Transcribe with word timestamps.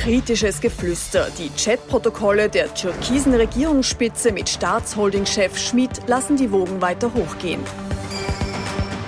kritisches 0.00 0.62
Geflüster. 0.62 1.28
Die 1.36 1.50
Chatprotokolle 1.50 2.48
der 2.48 2.72
türkisen 2.72 3.34
Regierungsspitze 3.34 4.32
mit 4.32 4.48
Staatsholdingchef 4.48 5.58
Schmidt 5.58 5.90
lassen 6.06 6.38
die 6.38 6.50
Wogen 6.50 6.80
weiter 6.80 7.12
hochgehen. 7.12 7.60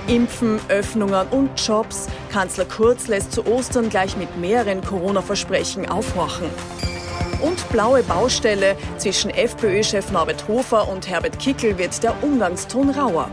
Impfen, 0.07 0.61
Öffnungen 0.69 1.27
und 1.29 1.51
Jobs. 1.67 2.09
Kanzler 2.31 2.67
Kurz 2.67 3.07
lässt 3.07 3.33
zu 3.33 3.47
Ostern 3.47 3.89
gleich 3.89 4.19
mit 4.19 4.37
mehreren 4.37 4.83
Corona-Versprechen 4.83 5.89
aufwachen. 5.89 6.51
Und 7.41 7.67
blaue 7.71 8.03
Baustelle. 8.03 8.77
Zwischen 8.99 9.31
FPÖ-Chef 9.31 10.13
Norbert 10.13 10.47
Hofer 10.47 10.89
und 10.89 11.09
Herbert 11.09 11.39
Kickel 11.39 11.79
wird 11.79 12.03
der 12.03 12.23
Umgangston 12.23 12.91
rauer. 12.91 13.31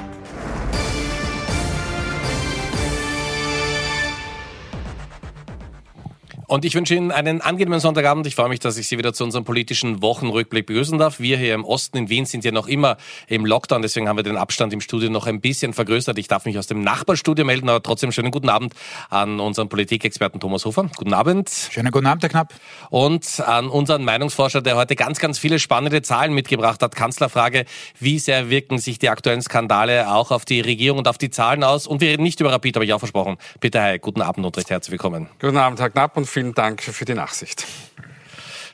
Und 6.49 6.65
ich 6.65 6.73
wünsche 6.73 6.95
Ihnen 6.95 7.11
einen 7.11 7.41
angenehmen 7.41 7.79
Sonntagabend. 7.79 8.25
Ich 8.25 8.33
freue 8.33 8.49
mich, 8.49 8.59
dass 8.59 8.75
ich 8.75 8.87
Sie 8.87 8.97
wieder 8.97 9.13
zu 9.13 9.23
unserem 9.23 9.43
politischen 9.43 10.01
Wochenrückblick 10.01 10.65
begrüßen 10.65 10.97
darf. 10.97 11.19
Wir 11.19 11.37
hier 11.37 11.53
im 11.53 11.63
Osten 11.63 11.95
in 11.95 12.09
Wien 12.09 12.25
sind 12.25 12.43
ja 12.43 12.51
noch 12.51 12.67
immer 12.67 12.97
im 13.27 13.45
Lockdown, 13.45 13.83
deswegen 13.83 14.09
haben 14.09 14.15
wir 14.15 14.23
den 14.23 14.35
Abstand 14.35 14.73
im 14.73 14.81
Studio 14.81 15.11
noch 15.11 15.27
ein 15.27 15.41
bisschen 15.41 15.73
vergrößert. 15.73 16.17
Ich 16.17 16.27
darf 16.27 16.45
mich 16.45 16.57
aus 16.57 16.65
dem 16.65 16.81
Nachbarstudio 16.81 17.45
melden, 17.45 17.69
aber 17.69 17.83
trotzdem 17.83 18.11
schönen 18.11 18.31
guten 18.31 18.49
Abend 18.49 18.73
an 19.11 19.39
unseren 19.39 19.69
Politikexperten 19.69 20.39
Thomas 20.39 20.65
Hofer. 20.65 20.89
Guten 20.97 21.13
Abend. 21.13 21.51
Schönen 21.69 21.91
guten 21.91 22.07
Abend, 22.07 22.23
Herr 22.23 22.29
Knapp. 22.29 22.55
Und 22.89 23.41
an 23.41 23.67
unseren 23.67 24.03
Meinungsforscher, 24.03 24.63
der 24.63 24.75
heute 24.75 24.95
ganz, 24.95 25.19
ganz 25.19 25.37
viele 25.37 25.59
spannende 25.59 26.01
Zahlen 26.01 26.33
mitgebracht 26.33 26.81
hat. 26.81 26.95
Kanzlerfrage, 26.95 27.65
wie 27.99 28.17
sehr 28.17 28.49
wirken 28.49 28.79
sich 28.79 28.97
die 28.97 29.09
aktuellen 29.09 29.43
Skandale 29.43 30.11
auch 30.11 30.31
auf 30.31 30.45
die 30.45 30.61
Regierung 30.61 30.97
und 30.97 31.07
auf 31.07 31.19
die 31.19 31.29
Zahlen 31.29 31.63
aus? 31.63 31.85
Und 31.85 32.01
wir 32.01 32.09
reden 32.09 32.23
nicht 32.23 32.39
über 32.39 32.51
Rapid, 32.51 32.77
habe 32.77 32.85
ich 32.85 32.93
auch 32.93 32.97
versprochen. 32.97 33.37
Bitte, 33.59 33.79
Hi, 33.79 33.99
guten 33.99 34.23
Abend 34.23 34.43
und 34.47 34.57
recht 34.57 34.71
herzlich 34.71 34.93
willkommen. 34.93 35.27
Guten 35.39 35.57
Abend, 35.57 35.79
Herr 35.79 35.91
Knapp, 35.91 36.17
und 36.17 36.25
vielen 36.25 36.38
Dank 36.53 36.81
für 36.81 37.05
die 37.05 37.13
Nachsicht. 37.13 37.65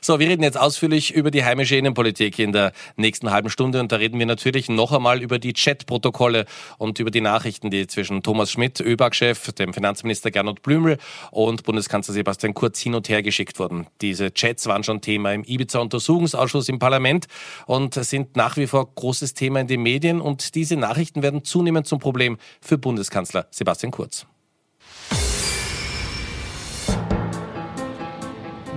So, 0.06 0.20
wir 0.20 0.28
reden 0.28 0.44
jetzt 0.44 0.56
ausführlich 0.56 1.14
über 1.14 1.32
die 1.32 1.44
heimische 1.44 1.74
Innenpolitik 1.74 2.38
in 2.38 2.52
der 2.52 2.72
nächsten 2.94 3.32
halben 3.32 3.50
Stunde 3.50 3.80
und 3.80 3.90
da 3.90 3.96
reden 3.96 4.20
wir 4.20 4.26
natürlich 4.26 4.68
noch 4.68 4.92
einmal 4.92 5.20
über 5.20 5.40
die 5.40 5.52
Chat-Protokolle 5.52 6.46
und 6.78 7.00
über 7.00 7.10
die 7.10 7.20
Nachrichten, 7.20 7.70
die 7.70 7.88
zwischen 7.88 8.22
Thomas 8.22 8.52
Schmidt, 8.52 8.78
ÖBAG-Chef, 8.78 9.52
dem 9.54 9.74
Finanzminister 9.74 10.30
Gernot 10.30 10.62
Blümel 10.62 10.98
und 11.32 11.64
Bundeskanzler 11.64 12.14
Sebastian 12.14 12.54
Kurz 12.54 12.78
hin 12.78 12.94
und 12.94 13.08
her 13.08 13.20
geschickt 13.22 13.58
wurden. 13.58 13.88
Diese 14.00 14.32
Chats 14.32 14.66
waren 14.66 14.84
schon 14.84 15.00
Thema 15.00 15.32
im 15.32 15.42
Ibiza-Untersuchungsausschuss 15.42 16.68
im 16.68 16.78
Parlament 16.78 17.26
und 17.66 17.94
sind 17.94 18.36
nach 18.36 18.56
wie 18.56 18.68
vor 18.68 18.94
großes 18.94 19.34
Thema 19.34 19.58
in 19.58 19.66
den 19.66 19.82
Medien 19.82 20.20
und 20.20 20.54
diese 20.54 20.76
Nachrichten 20.76 21.22
werden 21.24 21.42
zunehmend 21.42 21.88
zum 21.88 21.98
Problem 21.98 22.38
für 22.60 22.78
Bundeskanzler 22.78 23.48
Sebastian 23.50 23.90
Kurz. 23.90 24.24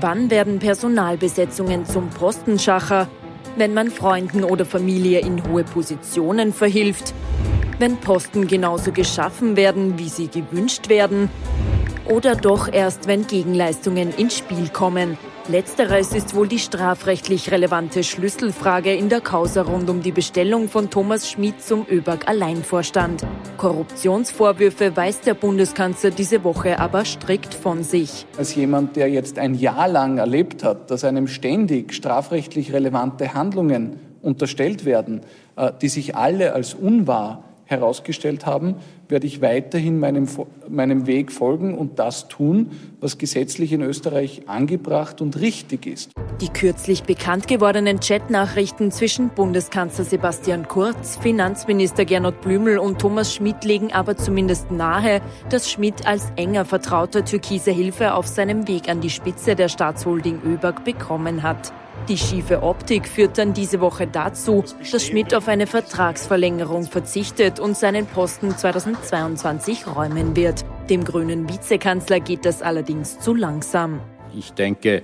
Wann 0.01 0.29
werden 0.29 0.59
Personalbesetzungen 0.59 1.85
zum 1.85 2.09
Postenschacher? 2.09 3.09
Wenn 3.57 3.73
man 3.73 3.91
Freunden 3.91 4.45
oder 4.45 4.63
Familie 4.63 5.19
in 5.19 5.43
hohe 5.49 5.65
Positionen 5.65 6.53
verhilft? 6.53 7.13
Wenn 7.79 7.97
Posten 7.97 8.47
genauso 8.47 8.93
geschaffen 8.93 9.57
werden, 9.57 9.99
wie 9.99 10.07
sie 10.07 10.29
gewünscht 10.29 10.87
werden? 10.87 11.29
Oder 12.05 12.37
doch 12.37 12.71
erst, 12.71 13.07
wenn 13.07 13.27
Gegenleistungen 13.27 14.13
ins 14.15 14.37
Spiel 14.37 14.69
kommen? 14.69 15.17
Letzteres 15.49 16.13
ist 16.13 16.33
wohl 16.33 16.47
die 16.47 16.59
strafrechtlich 16.59 17.51
relevante 17.51 18.03
Schlüsselfrage 18.03 18.93
in 18.93 19.09
der 19.09 19.19
Causa 19.19 19.63
rund 19.63 19.89
um 19.89 20.01
die 20.01 20.13
Bestellung 20.13 20.69
von 20.69 20.89
Thomas 20.89 21.29
Schmidt 21.29 21.61
zum 21.61 21.85
ÖBAG-Alleinvorstand. 21.89 23.25
Korruptionsvorwürfe 23.59 24.95
weist 24.95 25.25
der 25.25 25.33
Bundeskanzler 25.33 26.11
diese 26.11 26.45
Woche 26.45 26.79
aber 26.79 27.03
strikt 27.03 27.53
von 27.53 27.83
sich. 27.83 28.25
Als 28.37 28.55
jemand, 28.55 28.95
der 28.95 29.09
jetzt 29.09 29.37
ein 29.37 29.53
Jahr 29.53 29.89
lang 29.89 30.17
erlebt 30.17 30.63
hat, 30.63 30.89
dass 30.89 31.03
einem 31.03 31.27
ständig 31.27 31.93
strafrechtlich 31.93 32.71
relevante 32.71 33.33
Handlungen 33.33 33.99
unterstellt 34.21 34.85
werden, 34.85 35.21
äh, 35.57 35.73
die 35.81 35.89
sich 35.89 36.15
alle 36.15 36.53
als 36.53 36.73
unwahr 36.73 37.43
herausgestellt 37.65 38.45
haben, 38.45 38.75
werde 39.09 39.25
ich 39.25 39.41
weiterhin 39.41 39.99
meinem, 39.99 40.27
meinem 40.69 41.07
Weg 41.07 41.31
folgen 41.31 41.75
und 41.75 41.97
das 41.97 42.27
tun, 42.27 42.71
was 43.01 43.17
gesetzlich 43.17 43.73
in 43.73 43.81
Österreich 43.81 44.43
angebracht 44.47 45.19
und 45.19 45.39
richtig 45.39 45.87
ist. 45.87 46.11
Die 46.41 46.49
kürzlich 46.49 47.03
bekannt 47.03 47.47
gewordenen 47.47 47.99
Chatnachrichten 47.99 48.91
zwischen 48.91 49.29
Bundeskanzler 49.29 50.05
Sebastian 50.05 50.67
Kurz, 50.67 51.17
Finanzminister 51.17 52.05
Gernot 52.05 52.39
Blümel 52.41 52.77
und 52.77 52.99
Thomas 52.99 53.33
Schmidt 53.33 53.65
legen 53.65 53.91
aber 53.91 54.15
zumindest 54.15 54.71
nahe, 54.71 55.21
dass 55.49 55.69
Schmidt 55.69 56.05
als 56.05 56.31
enger 56.35 56.65
Vertrauter 56.65 57.25
türkise 57.25 57.71
Hilfe 57.71 58.13
auf 58.13 58.27
seinem 58.27 58.67
Weg 58.67 58.89
an 58.89 59.01
die 59.01 59.09
Spitze 59.09 59.55
der 59.55 59.69
Staatsholding 59.69 60.39
ÖBAG 60.45 60.83
bekommen 60.83 61.43
hat. 61.43 61.73
Die 62.07 62.17
schiefe 62.17 62.63
Optik 62.63 63.07
führt 63.07 63.37
dann 63.37 63.53
diese 63.53 63.81
Woche 63.81 64.07
dazu, 64.07 64.63
dass 64.91 65.05
Schmidt 65.05 65.35
auf 65.35 65.47
eine 65.47 65.67
Vertragsverlängerung 65.67 66.87
verzichtet 66.87 67.59
und 67.59 67.77
seinen 67.77 68.07
Posten 68.07 68.57
2022 68.57 69.85
räumen 69.85 70.35
wird. 70.35 70.65
Dem 70.89 71.03
grünen 71.03 71.47
Vizekanzler 71.47 72.19
geht 72.19 72.45
das 72.45 72.61
allerdings 72.61 73.19
zu 73.19 73.35
langsam. 73.35 74.01
Ich 74.35 74.51
denke, 74.53 75.03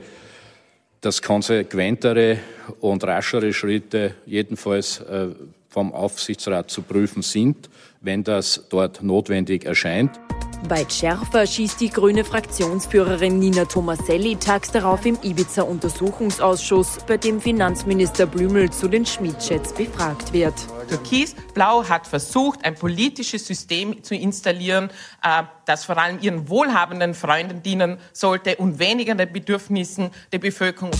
dass 1.01 1.22
konsequentere 1.22 2.39
und 2.79 3.03
raschere 3.03 3.53
Schritte 3.53 4.16
jedenfalls 4.25 5.01
äh, 5.01 5.28
vom 5.69 5.94
Aufsichtsrat 5.94 6.72
zu 6.72 6.81
prüfen 6.81 7.22
sind, 7.22 7.69
wenn 8.01 8.23
das 8.23 8.66
dort 8.69 9.03
notwendig 9.03 9.66
erscheint. 9.66 10.19
Weit 10.69 10.91
schärfer 10.93 11.45
schießt 11.45 11.79
die 11.81 11.89
grüne 11.89 12.23
Fraktionsführerin 12.23 13.39
Nina 13.39 13.65
Tomaselli 13.65 14.35
tags 14.35 14.71
darauf 14.71 15.05
im 15.05 15.17
Ibiza-Untersuchungsausschuss, 15.21 16.99
bei 17.07 17.17
dem 17.17 17.41
Finanzminister 17.41 18.25
Blümel 18.25 18.69
zu 18.69 18.87
den 18.87 19.05
Schmidt-Chats 19.05 19.73
befragt 19.73 20.33
wird. 20.33 20.53
Türkis-Blau 20.87 21.87
hat 21.87 22.07
versucht, 22.07 22.63
ein 22.63 22.75
politisches 22.75 23.45
System 23.45 24.03
zu 24.03 24.15
installieren, 24.15 24.89
äh, 25.23 25.43
das 25.65 25.85
vor 25.85 25.97
allem 25.97 26.19
ihren 26.21 26.49
wohlhabenden 26.49 27.13
Freunden 27.13 27.61
dienen 27.63 27.97
sollte 28.13 28.55
und 28.57 28.79
weniger 28.79 29.15
den 29.15 29.31
Bedürfnissen 29.31 30.11
der 30.31 30.39
Bevölkerung. 30.39 30.91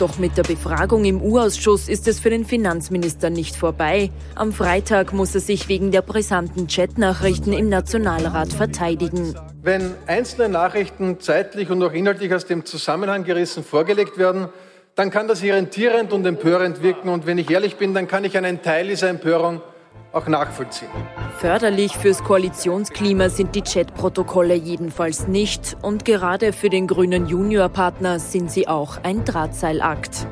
Doch 0.00 0.18
mit 0.18 0.38
der 0.38 0.44
Befragung 0.44 1.04
im 1.04 1.20
U-Ausschuss 1.20 1.86
ist 1.86 2.08
es 2.08 2.20
für 2.20 2.30
den 2.30 2.46
Finanzminister 2.46 3.28
nicht 3.28 3.54
vorbei. 3.54 4.10
Am 4.34 4.50
Freitag 4.50 5.12
muss 5.12 5.34
er 5.34 5.42
sich 5.42 5.68
wegen 5.68 5.90
der 5.90 6.00
brisanten 6.00 6.68
Chatnachrichten 6.68 7.52
im 7.52 7.68
Nationalrat 7.68 8.50
verteidigen. 8.50 9.34
Wenn 9.62 9.94
einzelne 10.06 10.48
Nachrichten 10.48 11.20
zeitlich 11.20 11.68
und 11.68 11.82
auch 11.82 11.92
inhaltlich 11.92 12.32
aus 12.32 12.46
dem 12.46 12.64
Zusammenhang 12.64 13.24
gerissen 13.24 13.62
vorgelegt 13.62 14.16
werden, 14.16 14.48
dann 14.94 15.10
kann 15.10 15.28
das 15.28 15.42
irritierend 15.42 16.14
und 16.14 16.24
empörend 16.24 16.82
wirken. 16.82 17.10
Und 17.10 17.26
wenn 17.26 17.36
ich 17.36 17.50
ehrlich 17.50 17.76
bin, 17.76 17.92
dann 17.92 18.08
kann 18.08 18.24
ich 18.24 18.38
einen 18.38 18.62
Teil 18.62 18.88
dieser 18.88 19.10
Empörung 19.10 19.60
auch 20.12 20.26
nachvollziehen. 20.26 20.90
Förderlich 21.38 21.96
fürs 21.96 22.22
Koalitionsklima 22.22 23.28
sind 23.28 23.54
die 23.54 23.62
Chatprotokolle 23.62 24.54
jedenfalls 24.54 25.28
nicht 25.28 25.76
und 25.82 26.04
gerade 26.04 26.52
für 26.52 26.70
den 26.70 26.86
grünen 26.86 27.26
Juniorpartner 27.26 28.18
sind 28.18 28.50
sie 28.50 28.68
auch 28.68 28.98
ein 29.02 29.24
Drahtseilakt. 29.24 30.26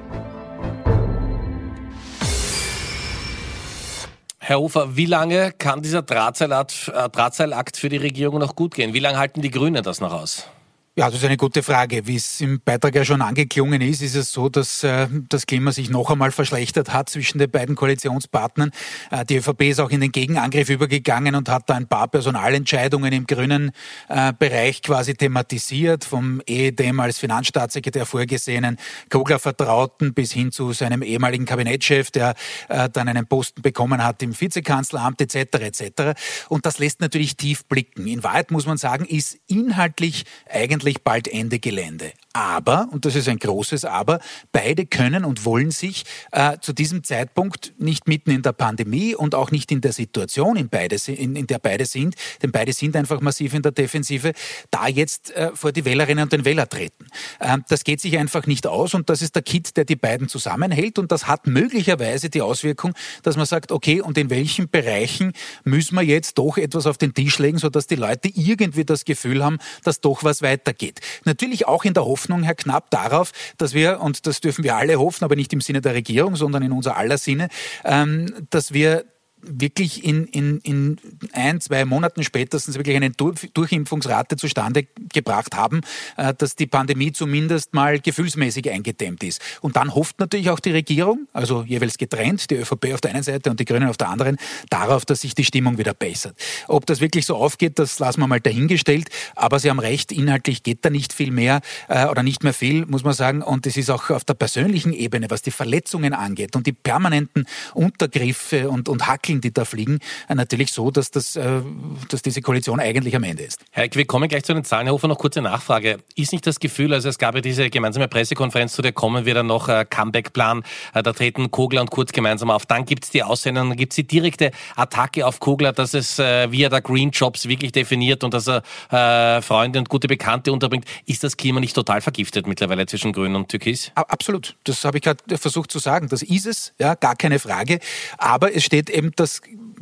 Herr 4.39 4.61
Hofer, 4.61 4.97
wie 4.97 5.05
lange 5.05 5.53
kann 5.53 5.83
dieser 5.83 6.00
Drahtseilakt, 6.00 6.91
äh, 6.95 7.10
Drahtseilakt 7.10 7.77
für 7.77 7.91
die 7.91 7.99
Regierung 7.99 8.39
noch 8.39 8.56
gut 8.56 8.75
gehen? 8.75 8.95
Wie 8.95 8.99
lange 8.99 9.19
halten 9.19 9.43
die 9.43 9.50
Grünen 9.50 9.83
das 9.83 10.00
noch 10.00 10.12
aus? 10.12 10.49
Ja, 10.98 11.06
das 11.06 11.20
ist 11.20 11.25
eine 11.25 11.36
gute 11.36 11.62
Frage. 11.62 12.09
Wie 12.09 12.16
es 12.16 12.41
im 12.41 12.60
Beitrag 12.60 12.92
ja 12.92 13.04
schon 13.04 13.22
angeklungen 13.22 13.81
ist, 13.82 14.03
ist 14.03 14.16
es 14.16 14.32
so, 14.32 14.48
dass 14.48 14.82
äh, 14.82 15.06
das 15.28 15.47
Klima 15.47 15.70
sich 15.70 15.91
noch 15.91 16.10
einmal 16.10 16.32
verschlechtert 16.32 16.92
hat 16.92 17.09
zwischen 17.09 17.38
den 17.38 17.48
beiden 17.48 17.76
Koalitionspartnern. 17.76 18.72
Äh, 19.12 19.25
die 19.25 19.36
ÖVP 19.36 19.62
ist 19.62 19.78
auch 19.78 19.91
in 19.91 20.00
den 20.00 20.10
Gegenangriff 20.10 20.69
übergegangen 20.69 21.36
und 21.36 21.50
hat 21.50 21.70
da 21.70 21.75
ein 21.75 21.86
paar 21.86 22.09
Personalentscheidungen 22.09 23.12
im 23.12 23.28
grünen 23.28 23.70
äh, 24.09 24.32
Bereich 24.36 24.82
quasi 24.82 25.14
thematisiert, 25.14 26.03
vom 26.03 26.42
ehedem 26.48 26.98
als 26.98 27.20
Finanzstaatssekretär 27.20 28.04
vorgesehenen 28.04 28.77
Kogler 29.09 29.39
Vertrauten 29.39 30.15
bis 30.15 30.33
hin 30.33 30.51
zu 30.51 30.72
seinem 30.72 31.03
ehemaligen 31.03 31.44
Kabinettschef, 31.44 32.10
der 32.10 32.34
äh, 32.68 32.89
dann 32.89 33.06
einen 33.06 33.28
Posten 33.28 33.62
bekommen 33.62 34.03
hat 34.03 34.21
im 34.24 34.34
Vizekanzleramt 34.41 35.21
etc. 35.21 35.60
etc. 35.60 36.21
Und 36.48 36.66
das 36.66 36.80
lässt 36.80 37.01
natürlich 37.01 37.36
tief 37.36 37.66
blicken. 37.66 38.09
In 38.09 38.24
Wahrheit 38.24 38.51
muss 38.51 38.66
man 38.66 38.78
sagen, 38.78 39.04
ist 39.04 39.39
inhaltlich 39.47 40.24
eigentlich 40.51 40.88
hoffentlich 40.89 41.05
bald 41.05 41.29
Ende 41.29 41.59
Gelände. 41.59 42.13
Aber, 42.33 42.89
und 42.93 43.05
das 43.05 43.17
ist 43.17 43.29
ein 43.29 43.39
großes 43.39 43.85
Aber, 43.85 44.21
beide 44.53 44.87
können 44.87 45.25
und 45.25 45.45
wollen 45.45 45.71
sich 45.71 46.05
äh, 46.31 46.59
zu 46.61 46.73
diesem 46.73 47.03
Zeitpunkt 47.03 47.73
nicht 47.79 48.07
mitten 48.07 48.31
in 48.31 48.43
der 48.43 48.53
Pandemie 48.53 49.15
und 49.15 49.35
auch 49.35 49.51
nicht 49.51 49.73
in 49.73 49.81
der 49.81 49.93
Situation, 49.93 50.57
in, 50.57 50.69
beide, 50.69 50.97
in, 51.11 51.35
in 51.35 51.47
der 51.47 51.59
beide 51.59 51.85
sind, 51.85 52.15
denn 52.43 52.53
beide 52.53 52.73
sind 52.73 52.95
einfach 52.95 53.21
massiv 53.21 53.55
in 53.55 53.63
der 53.63 53.73
Defensive, 53.73 54.33
da 54.71 54.87
jetzt 54.87 55.33
äh, 55.33 55.51
vor 55.55 55.73
die 55.73 55.85
Wählerinnen 55.85 56.25
und 56.25 56.33
den 56.33 56.45
Wähler 56.45 56.69
treten. 56.69 57.07
Äh, 57.41 57.59
das 57.69 57.83
geht 57.83 58.01
sich 58.01 58.17
einfach 58.19 58.47
nicht 58.47 58.67
aus 58.67 58.95
und 58.95 59.11
das 59.11 59.21
ist 59.21 59.35
der 59.35 59.43
Kit, 59.43 59.77
der 59.77 59.85
die 59.85 59.97
beiden 59.97 60.29
zusammenhält 60.29 60.99
und 60.99 61.11
das 61.11 61.27
hat 61.27 61.47
möglicherweise 61.47 62.31
die 62.31 62.43
Auswirkung, 62.43 62.95
dass 63.23 63.37
man 63.37 63.47
sagt, 63.47 63.73
okay, 63.73 64.01
und 64.01 64.17
in 64.17 64.31
welchen 64.31 64.71
Bereichen 64.71 65.33
müssen 65.65 65.97
wir 65.97 66.03
jetzt 66.03 66.39
doch 66.39 66.57
etwas 66.57 66.87
auf 66.87 66.99
den 66.99 67.15
Tisch 67.15 67.39
legen, 67.41 67.59
sodass 67.59 67.89
die 67.89 67.97
Leute 67.97 68.29
irgendwie 68.33 68.85
das 68.85 69.05
Gefühl 69.05 69.43
haben, 69.43 69.59
dass 69.83 70.01
doch 70.01 70.23
was 70.23 70.43
weitergeht 70.43 70.78
weitergeht. 70.78 71.01
Natürlich 71.25 71.66
auch 71.66 71.84
in 71.84 71.95
der 71.95 72.04
Hoffnung, 72.04 72.42
Herr 72.42 72.54
Knapp, 72.54 72.91
darauf, 72.91 73.33
dass 73.57 73.75
wir, 73.75 74.01
und 74.01 74.27
das 74.27 74.41
dürfen 74.41 74.65
wir 74.65 74.77
alle 74.77 74.98
hoffen, 74.98 75.25
aber 75.25 75.36
nicht 75.36 75.53
im 75.53 75.60
Sinne 75.60 75.80
der 75.80 75.95
Regierung, 75.95 76.36
sondern 76.36 76.63
in 76.63 76.72
unser 76.72 76.97
aller 76.97 77.19
Sinne, 77.19 77.48
ähm, 77.84 78.47
dass 78.51 78.72
wir 78.72 79.04
wirklich 79.43 80.05
in, 80.05 80.27
in, 80.27 80.59
in 80.59 80.97
ein, 81.33 81.61
zwei 81.61 81.85
Monaten 81.85 82.25
spätestens 82.25 82.77
wirklich 82.77 82.97
eine 82.97 83.11
Durchimpfungsrate 83.11 84.37
zustande 84.37 84.87
gebracht 85.13 85.55
haben, 85.57 85.81
äh, 86.17 86.35
dass 86.35 86.57
die 86.57 86.67
Pandemie 86.67 87.13
zumindest 87.13 87.75
mal 87.75 88.01
gefühlsmäßig 88.01 88.71
eingedämmt 88.71 89.23
ist. 89.23 89.41
Und 89.61 89.77
dann 89.77 89.95
hofft 89.95 90.19
natürlich 90.21 90.51
auch 90.51 90.61
die 90.61 90.73
Regierung, 90.73 91.29
also 91.33 91.63
jeweils 91.63 91.99
getrennt, 91.99 92.51
die 92.51 92.57
ÖVP 92.57 92.95
auf 92.95 93.01
der 93.01 93.13
einen 93.15 93.23
Seite 93.23 93.51
und 93.51 93.61
die 93.61 93.65
Grünen 93.65 93.89
auf 93.89 93.97
der 93.97 94.09
anderen, 94.09 94.37
darauf, 94.71 95.05
dass 95.05 95.21
sich 95.21 95.35
die 95.35 95.45
Stimmung 95.45 95.79
wieder 95.79 95.95
bessert. 95.95 96.37
Ob 96.67 96.87
das 96.87 97.01
wirklich 97.01 97.27
so 97.27 97.37
aufgeht, 97.37 97.79
das 97.79 97.99
lassen 97.99 98.21
wir 98.21 98.27
mal 98.27 98.41
dahingestellt. 98.41 99.09
Aber 99.35 99.59
Sie 99.59 99.71
haben 99.71 99.81
recht, 99.81 100.13
inhaltlich 100.13 100.63
geht 100.63 100.85
da 100.85 100.91
nicht 100.91 101.13
viel 101.13 101.31
mehr 101.31 101.61
äh, 101.89 102.07
oder 102.07 102.23
nicht 102.23 102.43
mehr 102.45 102.55
viel, 102.55 102.87
muss 102.87 103.05
man 103.05 103.13
sagen. 103.13 103.43
Und 103.43 103.67
es 103.67 103.77
ist 103.77 103.91
auch 103.91 104.11
auf 104.11 104.25
der 104.25 104.35
persönlichen 104.35 104.93
Ebene, 104.93 105.31
was 105.31 105.43
die 105.43 105.51
Verletzungen 105.51 106.13
angeht 106.13 106.57
und 106.57 106.67
die 106.67 106.73
permanenten 106.73 107.47
Untergriffe 107.75 108.69
und, 108.69 108.89
und 108.89 109.07
Hack 109.07 109.29
Fackeln, 109.39 109.41
die 109.41 109.53
da 109.53 109.65
fliegen, 109.65 109.99
äh, 110.29 110.35
natürlich 110.35 110.73
so, 110.73 110.91
dass, 110.91 111.11
das, 111.11 111.37
äh, 111.37 111.63
dass 112.09 112.23
diese 112.23 112.43
Koalition 112.43 112.81
eigentlich 112.81 113.15
am 113.17 113.23
Ende 113.23 113.43
ist. 113.43 113.65
Herr 113.71 113.85
Eck, 113.85 113.97
wir 113.97 114.07
kommen 114.07 114.29
gleich 114.29 114.45
zu 114.45 114.55
den 114.55 114.65
Zahlen. 114.65 114.87
Herr 114.87 114.95
Hofer, 114.95 115.09
noch 115.09 115.19
kurze 115.19 115.41
Nachfrage. 115.43 115.99
Ist 116.15 116.33
nicht 116.33 116.47
das 116.47 116.61
Gefühl, 116.61 116.93
also 116.93 117.09
es 117.09 117.19
gab 117.19 117.35
ja 117.35 117.41
diese 117.41 117.71
gemeinsame 117.71 118.09
Pressekonferenz, 118.09 118.75
zu 118.75 118.83
der 118.83 118.93
kommen 118.93 119.25
wir 119.27 119.35
dann 119.35 119.47
noch, 119.47 119.69
äh, 119.69 119.85
Comeback-Plan, 119.89 120.63
da 120.93 121.13
treten 121.13 121.51
Kogler 121.51 121.81
und 121.81 121.91
Kurz 121.91 122.13
gemeinsam 122.13 122.51
auf. 122.51 122.67
Dann 122.67 122.85
gibt 122.85 123.05
es 123.05 123.11
die 123.11 123.23
Aussendung, 123.23 123.71
dann 123.71 123.77
gibt 123.77 123.93
es 123.93 123.97
die 123.97 124.07
direkte 124.07 124.51
Attacke 124.77 125.27
auf 125.27 125.41
Kogler, 125.41 125.73
dass 125.73 125.95
es 125.95 126.19
wie 126.19 126.63
er 126.63 126.71
da 126.71 126.81
Green 126.81 127.11
Jobs 127.11 127.49
wirklich 127.49 127.73
definiert 127.73 128.25
und 128.25 128.35
dass 128.35 128.49
er 128.49 129.43
Freunde 129.43 129.79
und 129.79 129.89
gute 129.89 130.09
Bekannte 130.09 130.53
unterbringt. 130.53 130.85
Ist 131.07 131.25
das 131.25 131.37
Klima 131.37 131.61
nicht 131.61 131.75
total 131.75 132.01
vergiftet 132.01 132.47
mittlerweile 132.47 132.87
zwischen 132.87 133.13
Grün 133.13 133.35
und 133.35 133.49
Türkis? 133.49 133.93
Absolut. 133.95 134.57
Das 134.65 134.85
habe 134.85 134.99
ich 134.99 135.05
gerade 135.05 135.39
versucht 135.39 135.71
zu 135.71 135.79
sagen. 135.79 136.09
Das 136.09 136.23
ist 136.23 136.47
es, 136.47 136.73
ja, 136.79 136.95
gar 136.95 137.17
keine 137.17 137.39
Frage. 137.39 137.79
Aber 138.17 138.55
es 138.55 138.65
steht 138.65 138.91
eben 138.91 139.13
das 139.18 139.41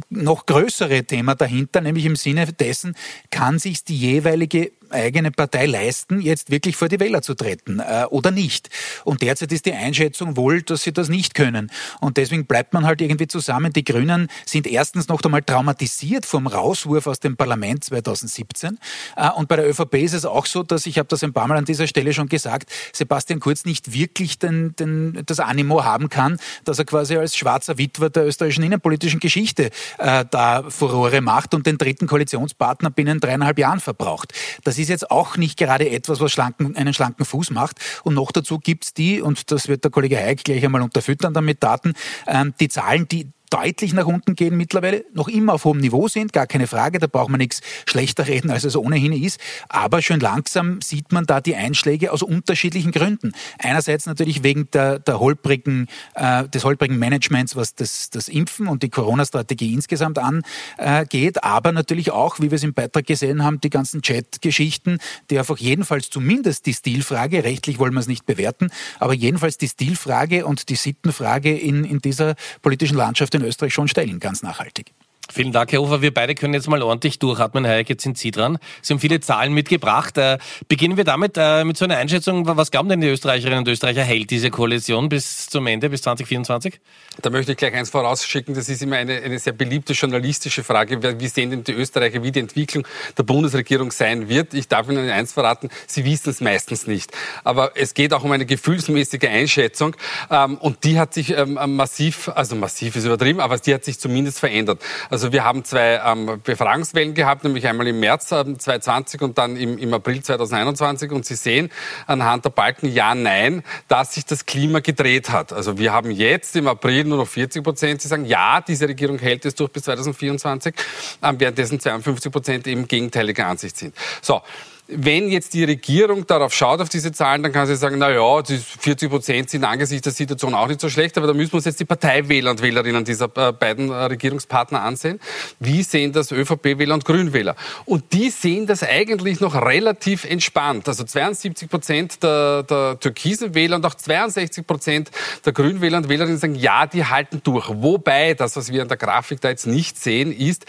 noch 0.08 0.46
größere 0.46 1.04
Thema 1.04 1.34
dahinter, 1.34 1.80
nämlich 1.80 2.04
im 2.04 2.16
Sinne 2.16 2.46
dessen, 2.52 2.94
kann 3.30 3.58
sich 3.58 3.84
die 3.84 3.96
jeweilige 3.96 4.72
eigene 4.90 5.30
Partei 5.30 5.66
leisten, 5.66 6.20
jetzt 6.20 6.50
wirklich 6.50 6.76
vor 6.76 6.88
die 6.88 7.00
Wähler 7.00 7.22
zu 7.22 7.34
treten 7.34 7.80
äh, 7.80 8.04
oder 8.10 8.30
nicht. 8.30 8.68
Und 9.04 9.22
derzeit 9.22 9.52
ist 9.52 9.66
die 9.66 9.72
Einschätzung 9.72 10.36
wohl, 10.36 10.62
dass 10.62 10.82
sie 10.82 10.92
das 10.92 11.08
nicht 11.08 11.34
können. 11.34 11.70
Und 12.00 12.16
deswegen 12.16 12.46
bleibt 12.46 12.72
man 12.72 12.86
halt 12.86 13.00
irgendwie 13.00 13.26
zusammen. 13.26 13.72
Die 13.72 13.84
Grünen 13.84 14.28
sind 14.44 14.66
erstens 14.66 15.08
noch 15.08 15.22
einmal 15.22 15.42
traumatisiert 15.42 16.26
vom 16.26 16.46
Rauswurf 16.46 17.06
aus 17.06 17.20
dem 17.20 17.36
Parlament 17.36 17.84
2017. 17.84 18.78
Äh, 19.16 19.30
und 19.30 19.48
bei 19.48 19.56
der 19.56 19.68
ÖVP 19.68 19.94
ist 19.94 20.14
es 20.14 20.24
auch 20.24 20.46
so, 20.46 20.62
dass 20.62 20.86
ich 20.86 20.98
habe 20.98 21.08
das 21.08 21.22
ein 21.22 21.32
paar 21.32 21.48
Mal 21.48 21.56
an 21.56 21.64
dieser 21.64 21.86
Stelle 21.86 22.12
schon 22.12 22.28
gesagt, 22.28 22.70
Sebastian 22.92 23.40
Kurz 23.40 23.64
nicht 23.64 23.92
wirklich 23.92 24.38
den, 24.38 24.74
den, 24.76 25.22
das 25.26 25.40
Animo 25.40 25.84
haben 25.84 26.08
kann, 26.08 26.38
dass 26.64 26.78
er 26.78 26.84
quasi 26.84 27.16
als 27.16 27.36
schwarzer 27.36 27.78
Witwer 27.78 28.10
der 28.10 28.26
österreichischen 28.26 28.64
innenpolitischen 28.64 29.20
Geschichte 29.20 29.70
äh, 29.98 30.24
da 30.30 30.64
Furore 30.68 31.20
macht 31.20 31.54
und 31.54 31.66
den 31.66 31.78
dritten 31.78 32.06
Koalitionspartner 32.06 32.90
binnen 32.90 33.20
dreieinhalb 33.20 33.58
Jahren 33.58 33.80
verbraucht. 33.80 34.32
Das 34.64 34.75
das 34.76 34.82
ist 34.82 34.88
jetzt 34.90 35.11
auch 35.11 35.38
nicht 35.38 35.58
gerade 35.58 35.88
etwas, 35.88 36.20
was 36.20 36.31
schlanken, 36.31 36.76
einen 36.76 36.93
schlanken 36.93 37.25
Fuß 37.25 37.50
macht. 37.50 37.78
Und 38.05 38.12
noch 38.12 38.31
dazu 38.31 38.58
gibt's 38.58 38.93
die, 38.93 39.23
und 39.23 39.50
das 39.50 39.69
wird 39.69 39.84
der 39.84 39.90
Kollege 39.90 40.19
Heik 40.19 40.44
gleich 40.44 40.62
einmal 40.62 40.82
unterfüttern 40.82 41.32
dann 41.32 41.46
mit 41.46 41.62
Daten, 41.62 41.94
ähm, 42.26 42.52
die 42.61 42.69
Zahlen, 42.69 43.08
die 43.08 43.31
deutlich 43.56 43.94
nach 43.94 44.06
unten 44.06 44.35
gehen 44.35 44.56
mittlerweile, 44.56 45.05
noch 45.14 45.29
immer 45.29 45.55
auf 45.55 45.64
hohem 45.64 45.79
Niveau 45.79 46.08
sind, 46.08 46.32
gar 46.35 46.47
keine 46.47 46.67
Frage, 46.67 46.99
da 46.99 47.06
braucht 47.06 47.31
man 47.31 47.38
nichts 47.38 47.62
schlechter 47.87 48.26
reden, 48.26 48.50
als 48.50 48.64
es 48.64 48.76
ohnehin 48.76 49.12
ist. 49.12 49.41
Aber 49.69 50.03
schön 50.03 50.20
langsam 50.20 50.82
sieht 50.82 51.11
man 51.11 51.25
da 51.25 51.41
die 51.41 51.56
Einschläge 51.56 52.12
aus 52.12 52.23
unterschiedlichen 52.23 52.93
Gründen. 52.93 53.32
Einerseits 53.58 54.05
natürlich 54.05 54.43
wegen 54.43 54.69
der, 54.73 54.99
der 54.99 55.20
holprigen, 55.20 55.88
äh, 56.14 56.47
des 56.49 56.64
holprigen 56.64 56.99
Managements, 56.99 57.56
was 57.56 57.75
das, 57.75 58.11
das 58.11 58.29
Impfen 58.29 58.67
und 58.67 58.82
die 58.82 58.91
Corona-Strategie 58.91 59.73
insgesamt 59.73 60.19
angeht, 60.19 61.43
aber 61.43 61.73
natürlich 61.73 62.11
auch, 62.11 62.38
wie 62.41 62.50
wir 62.50 62.56
es 62.56 62.62
im 62.62 62.75
Beitrag 62.75 63.06
gesehen 63.06 63.43
haben, 63.43 63.61
die 63.61 63.70
ganzen 63.70 64.03
Chat-Geschichten, 64.03 64.99
die 65.31 65.38
einfach 65.38 65.56
jedenfalls 65.56 66.11
zumindest 66.11 66.67
die 66.67 66.75
Stilfrage, 66.75 67.43
rechtlich 67.44 67.79
wollen 67.79 67.94
wir 67.94 68.00
es 68.00 68.06
nicht 68.06 68.26
bewerten, 68.26 68.70
aber 68.99 69.14
jedenfalls 69.14 69.56
die 69.56 69.69
Stilfrage 69.69 70.44
und 70.44 70.69
die 70.69 70.76
Sittenfrage 70.76 71.56
in, 71.56 71.85
in 71.85 72.00
dieser 72.00 72.35
politischen 72.61 72.97
Landschaft 72.97 73.35
in 73.35 73.45
Österreich 73.46 73.75
schon 73.75 73.88
stellen, 73.88 74.20
ganz 74.20 74.43
nachhaltig. 74.43 74.93
Vielen 75.28 75.52
Dank, 75.52 75.72
Herr 75.72 75.81
Hofer. 75.81 76.02
Wir 76.02 76.14
beide 76.14 76.34
können 76.37 76.54
jetzt 76.54 76.69
mal 76.69 76.82
ordentlich 76.82 77.19
durchatmen. 77.19 77.64
Herr 77.64 77.78
Eck, 77.78 77.88
jetzt 77.88 78.04
sind 78.04 78.16
Sie 78.16 78.31
dran. 78.31 78.58
Sie 78.81 78.93
haben 78.93 79.00
viele 79.00 79.19
Zahlen 79.20 79.52
mitgebracht. 79.52 80.16
Äh, 80.19 80.38
beginnen 80.69 80.96
wir 80.96 81.04
damit 81.04 81.34
äh, 81.37 81.64
mit 81.64 81.76
so 81.76 81.84
einer 81.84 81.96
Einschätzung. 81.96 82.46
Was 82.46 82.70
glauben 82.70 82.88
denn 82.88 83.00
die 83.00 83.08
Österreicherinnen 83.08 83.58
und 83.58 83.69
Österreicher, 83.69 84.02
hält 84.02 84.31
diese 84.31 84.50
Koalition 84.50 85.08
bis 85.08 85.48
zum 85.48 85.66
Ende, 85.66 85.90
bis 85.90 86.02
2024? 86.02 86.78
Da 87.22 87.30
möchte 87.30 87.52
ich 87.52 87.58
gleich 87.58 87.74
eins 87.74 87.90
vorausschicken. 87.90 88.54
Das 88.54 88.68
ist 88.68 88.82
immer 88.82 88.96
eine, 88.96 89.16
eine 89.22 89.38
sehr 89.38 89.54
beliebte 89.54 89.94
journalistische 89.94 90.62
Frage. 90.62 91.18
Wie 91.18 91.28
sehen 91.28 91.50
denn 91.50 91.64
die 91.64 91.72
Österreicher, 91.72 92.22
wie 92.22 92.30
die 92.30 92.40
Entwicklung 92.40 92.86
der 93.16 93.22
Bundesregierung 93.22 93.90
sein 93.90 94.28
wird? 94.28 94.52
Ich 94.52 94.68
darf 94.68 94.88
Ihnen 94.88 95.08
eins 95.08 95.32
verraten. 95.32 95.70
Sie 95.86 96.04
wissen 96.04 96.30
es 96.30 96.40
meistens 96.40 96.86
nicht. 96.86 97.12
Aber 97.42 97.72
es 97.74 97.94
geht 97.94 98.12
auch 98.12 98.22
um 98.22 98.32
eine 98.32 98.44
gefühlsmäßige 98.44 99.28
Einschätzung. 99.28 99.96
Ähm, 100.30 100.58
und 100.58 100.84
die 100.84 100.98
hat 100.98 101.14
sich 101.14 101.30
ähm, 101.30 101.58
massiv, 101.76 102.28
also 102.28 102.54
massiv 102.54 102.96
ist 102.96 103.06
übertrieben, 103.06 103.40
aber 103.40 103.56
die 103.58 103.72
hat 103.72 103.84
sich 103.84 103.98
zumindest 103.98 104.38
verändert. 104.38 104.82
Also 105.08 105.32
wir 105.32 105.44
haben 105.44 105.64
zwei 105.64 106.00
ähm, 106.04 106.40
Befragungswellen 106.44 107.14
gehabt, 107.14 107.44
nämlich 107.44 107.66
einmal 107.66 107.86
im 107.86 107.98
März 107.98 108.32
ähm, 108.32 108.58
2020 108.58 109.22
und 109.22 109.38
dann 109.38 109.56
im, 109.56 109.78
im 109.78 109.94
April 109.94 110.22
2021. 110.22 111.10
Und 111.12 111.24
Sie 111.24 111.34
sehen 111.34 111.70
anhand 112.06 112.44
der 112.44 112.50
Balken 112.50 112.92
Ja, 112.92 113.14
Nein, 113.14 113.62
dass 113.88 114.14
sich 114.14 114.26
das 114.26 114.44
Klima 114.44 114.80
gedreht 114.80 115.30
hat. 115.30 115.52
Also 115.52 115.78
wir 115.78 115.92
haben 115.92 116.10
jetzt 116.10 116.54
im 116.56 116.69
April 116.69 117.06
nur 117.06 117.19
noch 117.19 117.29
40 117.29 117.62
Prozent, 117.62 118.03
die 118.05 118.08
sagen, 118.08 118.25
ja, 118.25 118.61
diese 118.61 118.88
Regierung 118.88 119.19
hält 119.19 119.44
es 119.44 119.55
durch 119.55 119.70
bis 119.70 119.85
2024, 119.85 120.75
ähm, 121.23 121.41
währenddessen 121.41 121.81
52 121.81 122.32
Prozent 122.32 122.67
eben 122.67 122.87
gegenteiliger 122.87 123.47
Ansicht 123.47 123.76
sind. 123.76 123.94
So. 124.23 124.43
Wenn 124.88 125.28
jetzt 125.28 125.54
die 125.54 125.64
Regierung 125.64 126.26
darauf 126.26 126.54
schaut, 126.54 126.80
auf 126.80 126.88
diese 126.88 127.10
Zahlen, 127.10 127.42
dann 127.42 127.52
kann 127.52 127.66
sie 127.66 127.74
sagen, 127.76 127.98
na 127.98 128.10
ja, 128.10 128.42
die 128.42 128.58
40 128.58 129.10
Prozent 129.10 129.50
sind 129.50 129.64
angesichts 129.64 130.04
der 130.04 130.12
Situation 130.12 130.54
auch 130.54 130.68
nicht 130.68 130.80
so 130.80 130.88
schlecht, 130.88 131.18
aber 131.18 131.26
da 131.26 131.34
müssen 131.34 131.52
wir 131.52 131.56
uns 131.56 131.64
jetzt 131.64 131.80
die 131.80 131.84
Parteiwähler 131.84 132.52
und 132.52 132.62
Wählerinnen 132.62 133.04
dieser 133.04 133.24
äh, 133.36 133.52
beiden 133.52 133.90
äh, 133.90 133.94
Regierungspartner 133.94 134.82
ansehen. 134.82 135.18
Wie 135.58 135.82
sehen 135.82 136.12
das 136.12 136.30
ÖVP-Wähler 136.30 136.94
und 136.94 137.04
Grünwähler? 137.04 137.56
Und 137.84 138.12
die 138.12 138.30
sehen 138.30 138.66
das 138.66 138.84
eigentlich 138.84 139.40
noch 139.40 139.54
relativ 139.54 140.24
entspannt. 140.24 140.86
Also 140.88 141.02
72 141.02 141.68
Prozent 141.68 142.22
der, 142.22 142.62
der 142.62 143.00
türkisen 143.00 143.54
Wähler 143.54 143.76
und 143.76 143.86
auch 143.86 143.94
62 143.94 144.66
Prozent 144.66 145.10
der 145.44 145.52
Grünwähler 145.52 145.98
und 145.98 146.08
Wählerinnen 146.08 146.38
sagen, 146.38 146.55
ja, 146.55 146.86
die 146.86 147.05
halten 147.05 147.40
durch. 147.43 147.69
Wobei, 147.69 148.34
das, 148.34 148.56
was 148.56 148.70
wir 148.70 148.82
an 148.82 148.88
der 148.88 148.96
Grafik 148.96 149.40
da 149.40 149.48
jetzt 149.48 149.66
nicht 149.66 149.98
sehen, 149.98 150.32
ist, 150.32 150.64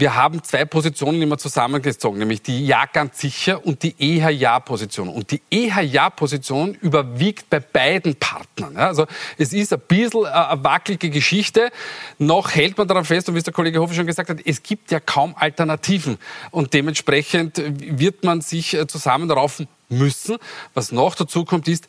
wir 0.00 0.14
haben 0.14 0.42
zwei 0.42 0.64
Positionen 0.64 1.20
immer 1.20 1.38
zusammengezogen, 1.38 2.18
nämlich 2.18 2.42
die 2.42 2.66
Ja 2.66 2.86
ganz 2.86 3.20
sicher 3.20 3.64
und 3.64 3.82
die 3.82 3.94
eher 3.98 4.30
Ja-Position. 4.30 5.08
Und 5.08 5.30
die 5.30 5.42
eher 5.50 5.82
Ja-Position 5.82 6.74
überwiegt 6.74 7.50
bei 7.50 7.60
beiden 7.60 8.16
Partnern. 8.16 8.76
Also 8.76 9.06
es 9.36 9.52
ist 9.52 9.72
ein 9.72 9.80
bisschen 9.86 10.26
eine 10.26 10.64
wackelige 10.64 11.10
Geschichte. 11.10 11.70
Noch 12.18 12.50
hält 12.54 12.78
man 12.78 12.88
daran 12.88 13.04
fest, 13.04 13.28
und 13.28 13.34
wie 13.34 13.38
es 13.38 13.44
der 13.44 13.52
Kollege 13.52 13.80
Hofer 13.80 13.94
schon 13.94 14.06
gesagt 14.06 14.30
hat, 14.30 14.38
es 14.44 14.62
gibt 14.62 14.90
ja 14.90 15.00
kaum 15.00 15.34
Alternativen. 15.38 16.18
Und 16.50 16.72
dementsprechend 16.72 17.62
wird 17.64 18.24
man 18.24 18.40
sich 18.40 18.76
zusammenraufen 18.88 19.68
müssen. 19.90 20.38
Was 20.74 20.92
noch 20.92 21.14
dazu 21.14 21.44
kommt, 21.44 21.68
ist, 21.68 21.88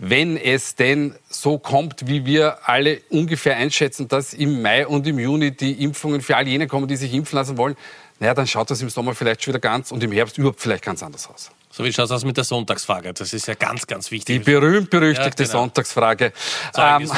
wenn 0.00 0.36
es 0.38 0.74
denn 0.74 1.14
so 1.28 1.58
kommt, 1.58 2.08
wie 2.08 2.24
wir 2.24 2.68
alle 2.68 3.02
ungefähr 3.10 3.56
einschätzen, 3.56 4.08
dass 4.08 4.32
im 4.32 4.62
Mai 4.62 4.86
und 4.86 5.06
im 5.06 5.18
Juni 5.18 5.50
die 5.50 5.84
Impfungen 5.84 6.22
für 6.22 6.36
all 6.36 6.48
jene 6.48 6.66
kommen, 6.66 6.88
die 6.88 6.96
sich 6.96 7.12
impfen 7.12 7.36
lassen 7.36 7.58
wollen, 7.58 7.76
naja, 8.18 8.34
dann 8.34 8.46
schaut 8.46 8.70
das 8.70 8.82
im 8.82 8.90
Sommer 8.90 9.14
vielleicht 9.14 9.42
schon 9.42 9.52
wieder 9.52 9.60
ganz 9.60 9.92
und 9.92 10.02
im 10.02 10.12
Herbst 10.12 10.36
überhaupt 10.38 10.60
vielleicht 10.60 10.84
ganz 10.84 11.02
anders 11.02 11.28
aus. 11.28 11.50
So 11.70 11.84
wie 11.84 11.92
schaut 11.92 12.06
es 12.06 12.10
aus 12.10 12.24
mit 12.24 12.36
der 12.36 12.44
Sonntagsfrage? 12.44 13.14
Das 13.14 13.32
ist 13.32 13.46
ja 13.46 13.54
ganz, 13.54 13.86
ganz 13.86 14.10
wichtig. 14.10 14.38
Die 14.38 14.50
berühmt-berüchtigte 14.50 15.44
ja, 15.44 15.48
genau. 15.48 15.60
Sonntagsfrage. 15.60 16.32
Ähm, 16.76 17.08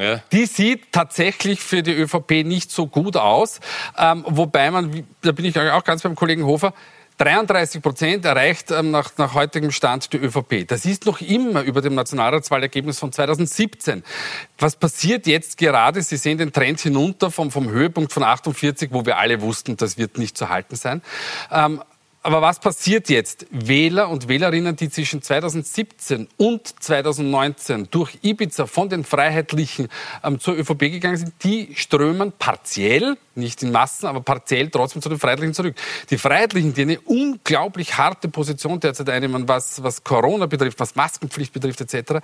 ja. 0.00 0.22
Die 0.32 0.46
sieht 0.46 0.92
tatsächlich 0.92 1.60
für 1.60 1.82
die 1.82 1.92
ÖVP 1.92 2.44
nicht 2.44 2.72
so 2.72 2.86
gut 2.86 3.16
aus. 3.16 3.60
Ähm, 3.96 4.24
wobei 4.26 4.70
man, 4.70 5.06
da 5.22 5.32
bin 5.32 5.44
ich 5.44 5.58
auch 5.58 5.84
ganz 5.84 6.02
beim 6.02 6.16
Kollegen 6.16 6.44
Hofer, 6.44 6.74
33 7.20 7.82
Prozent 7.82 8.24
erreicht 8.24 8.70
ähm, 8.70 8.90
nach, 8.90 9.10
nach 9.18 9.34
heutigem 9.34 9.72
Stand 9.72 10.10
die 10.12 10.16
ÖVP. 10.16 10.66
Das 10.66 10.86
ist 10.86 11.04
noch 11.04 11.20
immer 11.20 11.60
über 11.62 11.82
dem 11.82 11.94
Nationalratswahlergebnis 11.94 12.98
von 12.98 13.12
2017. 13.12 14.02
Was 14.58 14.76
passiert 14.76 15.26
jetzt 15.26 15.58
gerade? 15.58 16.00
Sie 16.00 16.16
sehen 16.16 16.38
den 16.38 16.50
Trend 16.50 16.80
hinunter 16.80 17.30
vom, 17.30 17.50
vom 17.50 17.68
Höhepunkt 17.68 18.12
von 18.12 18.22
48, 18.22 18.90
wo 18.92 19.04
wir 19.04 19.18
alle 19.18 19.42
wussten, 19.42 19.76
das 19.76 19.98
wird 19.98 20.16
nicht 20.16 20.38
zu 20.38 20.48
halten 20.48 20.76
sein. 20.76 21.02
Ähm, 21.52 21.82
Aber 22.22 22.42
was 22.42 22.60
passiert 22.60 23.08
jetzt? 23.08 23.46
Wähler 23.50 24.10
und 24.10 24.28
Wählerinnen, 24.28 24.76
die 24.76 24.90
zwischen 24.90 25.22
2017 25.22 26.28
und 26.36 26.82
2019 26.82 27.88
durch 27.90 28.18
Ibiza 28.20 28.66
von 28.66 28.90
den 28.90 29.04
Freiheitlichen 29.04 29.88
ähm, 30.22 30.38
zur 30.38 30.58
ÖVP 30.58 30.80
gegangen 30.80 31.16
sind, 31.16 31.32
die 31.42 31.74
strömen 31.76 32.32
partiell, 32.32 33.16
nicht 33.34 33.62
in 33.62 33.72
Massen, 33.72 34.06
aber 34.06 34.20
partiell 34.20 34.68
trotzdem 34.68 35.00
zu 35.00 35.08
den 35.08 35.18
Freiheitlichen 35.18 35.54
zurück. 35.54 35.74
Die 36.10 36.18
Freiheitlichen, 36.18 36.74
die 36.74 36.82
eine 36.82 37.00
unglaublich 37.00 37.96
harte 37.96 38.28
Position 38.28 38.78
derzeit 38.80 39.08
einnehmen, 39.08 39.48
was, 39.48 39.82
was 39.82 40.04
Corona 40.04 40.44
betrifft, 40.44 40.78
was 40.78 40.94
Maskenpflicht 40.96 41.54
betrifft 41.54 41.80
etc., 41.80 42.20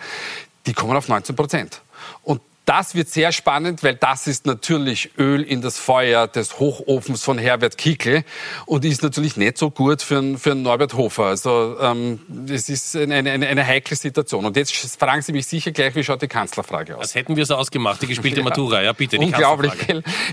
die 0.66 0.74
kommen 0.74 0.96
auf 0.96 1.08
19 1.08 1.34
Prozent. 1.34 1.80
Und 2.22 2.42
das 2.66 2.96
wird 2.96 3.08
sehr 3.08 3.30
spannend, 3.30 3.84
weil 3.84 3.94
das 3.94 4.26
ist 4.26 4.44
natürlich 4.44 5.12
Öl 5.16 5.42
in 5.42 5.62
das 5.62 5.78
Feuer 5.78 6.26
des 6.26 6.58
Hochofens 6.58 7.22
von 7.22 7.38
Herbert 7.38 7.78
Kickl 7.78 8.24
und 8.66 8.84
ist 8.84 9.04
natürlich 9.04 9.36
nicht 9.36 9.56
so 9.56 9.70
gut 9.70 10.02
für 10.02 10.18
einen, 10.18 10.36
für 10.36 10.50
einen 10.50 10.62
Norbert 10.62 10.94
Hofer. 10.94 11.26
Also 11.26 11.76
ähm, 11.80 12.20
es 12.50 12.68
ist 12.68 12.96
eine, 12.96 13.14
eine, 13.14 13.46
eine, 13.46 13.64
heikle 13.64 13.96
Situation. 13.96 14.44
Und 14.44 14.56
jetzt 14.56 14.74
fragen 14.98 15.22
Sie 15.22 15.32
mich 15.32 15.46
sicher 15.46 15.70
gleich, 15.70 15.94
wie 15.94 16.02
schaut 16.02 16.22
die 16.22 16.26
Kanzlerfrage 16.26 16.96
aus? 16.96 17.02
Das 17.02 17.14
hätten 17.14 17.36
wir 17.36 17.46
so 17.46 17.54
ausgemacht, 17.54 18.02
die 18.02 18.08
gespielte 18.08 18.38
ja. 18.40 18.44
Matura. 18.44 18.82
Ja, 18.82 18.92
bitte, 18.92 19.16
Unglaublich. 19.18 19.72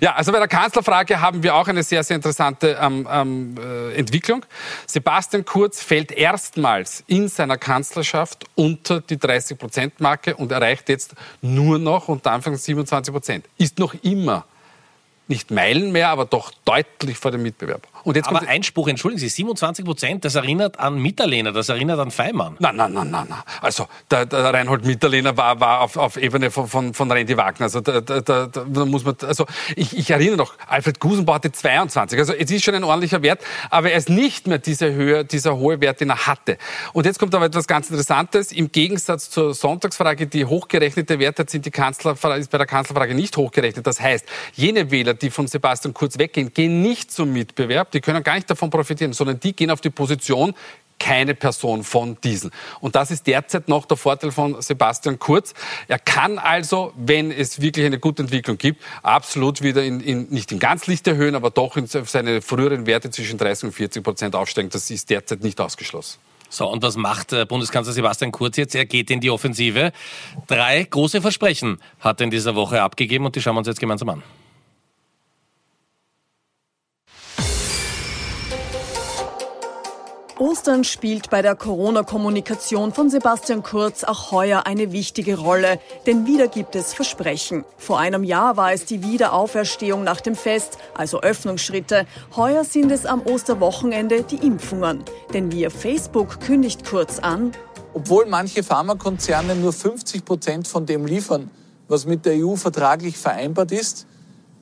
Ja, 0.02 0.16
also 0.16 0.32
bei 0.32 0.40
der 0.40 0.48
Kanzlerfrage 0.48 1.22
haben 1.22 1.44
wir 1.44 1.54
auch 1.54 1.68
eine 1.68 1.84
sehr, 1.84 2.04
sehr 2.04 2.16
interessante 2.16 2.80
ähm, 2.82 3.08
ähm, 3.12 3.56
äh, 3.60 3.94
Entwicklung. 3.94 4.44
Sebastian 4.88 5.46
Kurz 5.46 5.84
fällt 5.84 6.12
erstmals 6.12 7.04
in 7.06 7.28
seiner 7.28 7.58
Kanzlerschaft 7.58 8.46
unter 8.56 9.02
die 9.02 9.18
30-Prozent-Marke 9.18 10.36
und 10.36 10.52
erreicht 10.52 10.90
jetzt 10.90 11.14
nur 11.42 11.78
noch, 11.78 12.08
und 12.08 12.23
unter 12.24 12.32
Anfang 12.32 12.56
27 12.56 13.14
Prozent. 13.14 13.46
Ist 13.58 13.80
noch 13.80 13.94
immer 14.02 14.46
nicht 15.28 15.52
Meilen 15.52 15.92
mehr, 15.92 16.08
aber 16.10 16.26
doch 16.26 16.54
deutlich 16.64 17.18
vor 17.18 17.32
dem 17.32 17.44
Mitbewerb. 17.44 17.86
Und 18.04 18.16
jetzt 18.16 18.28
aber 18.28 18.48
Einspruch, 18.48 18.88
entschuldigen 18.88 19.20
Sie, 19.20 19.30
27 19.30 19.86
Prozent, 19.86 20.26
das 20.26 20.36
erinnert 20.36 20.80
an 20.80 21.00
Mitterlehner, 21.00 21.52
das 21.52 21.70
erinnert 21.70 22.00
an 22.00 22.12
Feimann. 22.12 22.56
Nein, 22.60 22.76
nein, 22.76 22.94
nein, 22.94 23.10
nein. 23.10 23.28
nein. 23.30 23.40
Also 23.62 23.88
der, 24.12 24.26
der 24.26 24.54
Reinhold 24.54 24.86
Mitterlehner 24.86 25.36
war, 25.38 25.60
war 25.60 25.82
auf, 25.82 25.98
auf 25.98 26.18
Ebene 26.18 26.52
von, 26.52 26.68
von, 26.68 26.94
von 26.94 27.12
Randy 27.12 27.38
Wagner. 27.38 27.66
Also 27.66 27.82
da, 27.82 28.02
da, 28.02 28.22
da, 28.22 28.48
da 28.48 28.86
muss 28.86 29.06
man, 29.06 29.16
also 29.24 29.46
ich, 29.76 29.98
ich 29.98 30.10
erinnere 30.12 30.38
noch, 30.38 30.54
Alfred 30.68 31.00
Gusenbauer 31.00 31.36
hatte 31.36 31.52
22. 31.52 32.20
Also 32.20 32.34
es 32.34 32.52
ist 32.52 32.64
schon 32.64 32.76
ein 32.76 32.84
ordentlicher 32.84 33.22
Wert, 33.22 33.42
aber 33.70 33.92
er 33.92 33.98
ist 33.98 34.10
nicht 34.10 34.48
mehr 34.48 34.60
diese 34.60 34.92
Höhe, 34.94 35.24
dieser 35.24 35.58
hohe 35.58 35.80
Wert, 35.80 36.02
den 36.02 36.10
er 36.10 36.28
hatte. 36.28 36.58
Und 36.92 37.06
jetzt 37.06 37.20
kommt 37.20 37.34
aber 37.36 37.46
etwas 37.46 37.68
ganz 37.68 37.90
Interessantes. 37.90 38.52
Im 38.52 38.72
Gegensatz 38.72 39.30
zur 39.30 39.54
Sonntagsfrage, 39.54 40.28
die 40.28 40.46
hochgerechnete 40.46 41.20
Werte 41.20 41.46
sind 41.48 41.66
die 41.66 41.72
Kanzler, 41.72 42.14
ist 42.38 42.52
bei 42.52 42.58
der 42.58 42.68
Kanzlerfrage 42.68 43.16
nicht 43.16 43.38
hochgerechnet. 43.38 43.88
Das 43.88 44.02
heißt, 44.02 44.26
jene 44.54 44.92
Wähler, 44.92 45.14
die 45.14 45.30
von 45.30 45.48
Sebastian 45.48 45.94
Kurz 45.94 46.18
weggehen, 46.18 46.54
gehen 46.54 46.82
nicht 46.82 47.12
zum 47.12 47.32
Mitbewerb 47.32 47.93
die 47.94 48.02
können 48.02 48.24
gar 48.24 48.36
nicht 48.36 48.50
davon 48.50 48.70
profitieren, 48.70 49.14
sondern 49.14 49.40
die 49.40 49.56
gehen 49.56 49.72
auf 49.72 49.82
die 49.82 49.90
Position, 49.90 50.54
keine 51.00 51.36
Person 51.36 51.84
von 51.84 52.18
diesen. 52.24 52.52
Und 52.80 52.96
das 52.96 53.12
ist 53.12 53.28
derzeit 53.28 53.68
noch 53.68 53.86
der 53.86 53.98
Vorteil 53.98 54.32
von 54.32 54.62
Sebastian 54.62 55.20
Kurz. 55.20 55.54
Er 55.88 56.00
kann 56.00 56.40
also, 56.40 56.94
wenn 56.96 57.32
es 57.32 57.62
wirklich 57.62 57.86
eine 57.86 58.00
gute 58.00 58.24
Entwicklung 58.24 58.58
gibt, 58.58 58.82
absolut 59.02 59.62
wieder 59.62 59.84
in, 59.84 60.00
in 60.00 60.30
nicht 60.30 60.52
in 60.52 60.60
ganz 60.60 60.88
Licht 60.88 61.06
erhöhen, 61.08 61.36
aber 61.36 61.50
doch 61.50 61.76
in 61.76 61.88
seine 61.88 62.42
früheren 62.42 62.86
Werte 62.86 63.10
zwischen 63.10 63.38
30 63.38 63.66
und 63.66 63.72
40 63.74 64.04
Prozent 64.04 64.36
aufsteigen. 64.36 64.70
Das 64.70 64.90
ist 64.90 65.10
derzeit 65.10 65.44
nicht 65.44 65.60
ausgeschlossen. 65.60 66.20
So, 66.50 66.70
und 66.70 66.84
was 66.84 66.96
macht 66.96 67.34
äh, 67.34 67.46
Bundeskanzler 67.46 67.94
Sebastian 67.94 68.32
Kurz 68.32 68.58
jetzt? 68.58 68.76
Er 68.76 68.86
geht 68.86 69.10
in 69.10 69.20
die 69.20 69.32
Offensive. 69.32 69.92
Drei 70.48 70.84
große 70.84 71.20
Versprechen 71.20 71.80
hat 72.00 72.22
er 72.22 72.26
in 72.26 72.32
dieser 72.32 72.56
Woche 72.56 72.82
abgegeben 72.82 73.26
und 73.26 73.36
die 73.36 73.42
schauen 73.42 73.56
wir 73.56 73.60
uns 73.60 73.68
jetzt 73.68 73.80
gemeinsam 73.80 74.10
an. 74.10 74.24
Ostern 80.40 80.84
spielt 80.84 81.30
bei 81.30 81.44
der 81.44 81.56
Corona-Kommunikation 81.56 82.92
von 82.92 83.10
Sebastian 83.12 83.62
Kurz 83.62 84.04
auch 84.04 84.32
heuer 84.32 84.66
eine 84.66 84.92
wichtige 84.92 85.38
Rolle, 85.38 85.80
denn 86.08 86.26
wieder 86.26 86.48
gibt 86.48 86.76
es 86.76 86.94
Versprechen. 86.94 87.64
Vor 87.78 88.00
einem 88.00 88.24
Jahr 88.24 88.58
war 88.58 88.74
es 88.74 88.86
die 88.86 89.04
Wiederauferstehung 89.04 90.04
nach 90.04 90.22
dem 90.22 90.36
Fest, 90.36 90.80
also 90.96 91.22
Öffnungsschritte. 91.22 92.08
Heuer 92.36 92.64
sind 92.64 92.92
es 92.92 93.06
am 93.06 93.22
Osterwochenende 93.22 94.24
die 94.24 94.38
Impfungen. 94.38 95.04
Denn 95.34 95.52
via 95.52 95.70
Facebook 95.70 96.40
kündigt 96.40 96.84
Kurz 96.84 97.20
an, 97.20 97.52
obwohl 97.94 98.26
manche 98.26 98.64
Pharmakonzerne 98.64 99.56
nur 99.56 99.72
50 99.72 100.26
Prozent 100.26 100.68
von 100.68 100.88
dem 100.88 101.06
liefern, 101.06 101.52
was 101.88 102.08
mit 102.08 102.26
der 102.26 102.44
EU 102.44 102.56
vertraglich 102.56 103.20
vereinbart 103.20 103.72
ist, 103.72 104.08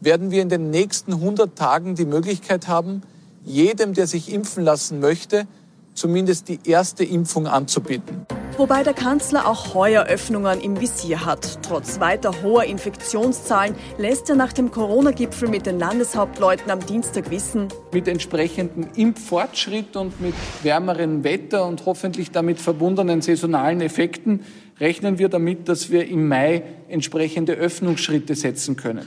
werden 0.02 0.32
wir 0.32 0.42
in 0.42 0.50
den 0.50 0.70
nächsten 0.70 1.14
100 1.14 1.58
Tagen 1.58 1.96
die 1.96 2.06
Möglichkeit 2.06 2.68
haben, 2.68 3.04
jedem, 3.46 3.94
der 3.94 4.06
sich 4.06 4.34
impfen 4.34 4.64
lassen 4.66 5.00
möchte, 5.00 5.48
zumindest 5.94 6.48
die 6.50 6.60
erste 6.66 7.04
Impfung 7.04 7.48
anzubieten. 7.48 8.26
Wobei 8.58 8.84
der 8.84 8.94
Kanzler 8.94 9.48
auch 9.48 9.74
heuer 9.74 10.06
Öffnungen 10.06 10.62
im 10.62 10.80
Visier 10.80 11.26
hat. 11.26 11.60
Trotz 11.64 12.00
weiter 12.00 12.44
hoher 12.44 12.66
Infektionszahlen 12.66 13.76
lässt 13.98 14.30
er 14.30 14.36
nach 14.36 14.54
dem 14.54 14.72
Corona-Gipfel 14.72 15.50
mit 15.50 15.66
den 15.66 15.80
Landeshauptleuten 15.80 16.70
am 16.70 16.86
Dienstag 16.86 17.32
wissen, 17.32 17.70
mit 17.92 18.08
entsprechendem 18.08 18.88
Impffortschritt 18.96 19.96
und 19.96 20.20
mit 20.22 20.36
wärmerem 20.64 21.24
Wetter 21.24 21.66
und 21.66 21.86
hoffentlich 21.86 22.32
damit 22.32 22.60
verbundenen 22.60 23.22
saisonalen 23.22 23.82
Effekten 23.82 24.42
rechnen 24.80 25.18
wir 25.18 25.30
damit, 25.30 25.70
dass 25.70 25.90
wir 25.90 26.08
im 26.08 26.28
Mai 26.28 26.64
entsprechende 26.90 27.54
Öffnungsschritte 27.54 28.36
setzen 28.36 28.76
können. 28.76 29.06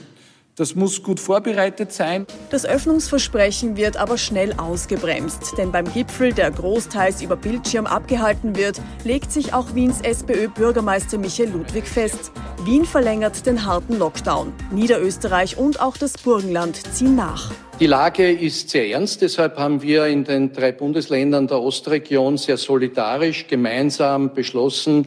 Das 0.57 0.73
muss 0.73 1.03
gut 1.03 1.19
vorbereitet 1.19 1.91
sein. 1.91 2.25
Das 2.49 2.65
Öffnungsversprechen 2.65 3.75
wird 3.75 3.97
aber 3.97 4.17
schnell 4.17 4.53
ausgebremst, 4.53 5.57
denn 5.57 5.73
beim 5.73 5.91
Gipfel, 5.91 6.31
der 6.31 6.49
großteils 6.49 7.21
über 7.21 7.35
Bildschirm 7.35 7.85
abgehalten 7.85 8.55
wird, 8.55 8.79
legt 9.03 9.33
sich 9.33 9.53
auch 9.53 9.75
Wiens 9.75 9.99
SPÖ-Bürgermeister 9.99 11.17
Michael 11.17 11.49
Ludwig 11.49 11.85
fest. 11.85 12.31
Wien 12.63 12.85
verlängert 12.85 13.45
den 13.45 13.65
harten 13.65 13.99
Lockdown. 13.99 14.53
Niederösterreich 14.71 15.57
und 15.57 15.81
auch 15.81 15.97
das 15.97 16.13
Burgenland 16.13 16.77
ziehen 16.95 17.17
nach. 17.17 17.51
Die 17.81 17.87
Lage 17.87 18.31
ist 18.31 18.69
sehr 18.69 18.87
ernst, 18.87 19.21
deshalb 19.21 19.57
haben 19.57 19.81
wir 19.81 20.05
in 20.05 20.23
den 20.23 20.53
drei 20.53 20.71
Bundesländern 20.71 21.47
der 21.47 21.59
Ostregion 21.59 22.37
sehr 22.37 22.55
solidarisch 22.55 23.47
gemeinsam 23.47 24.33
beschlossen, 24.33 25.05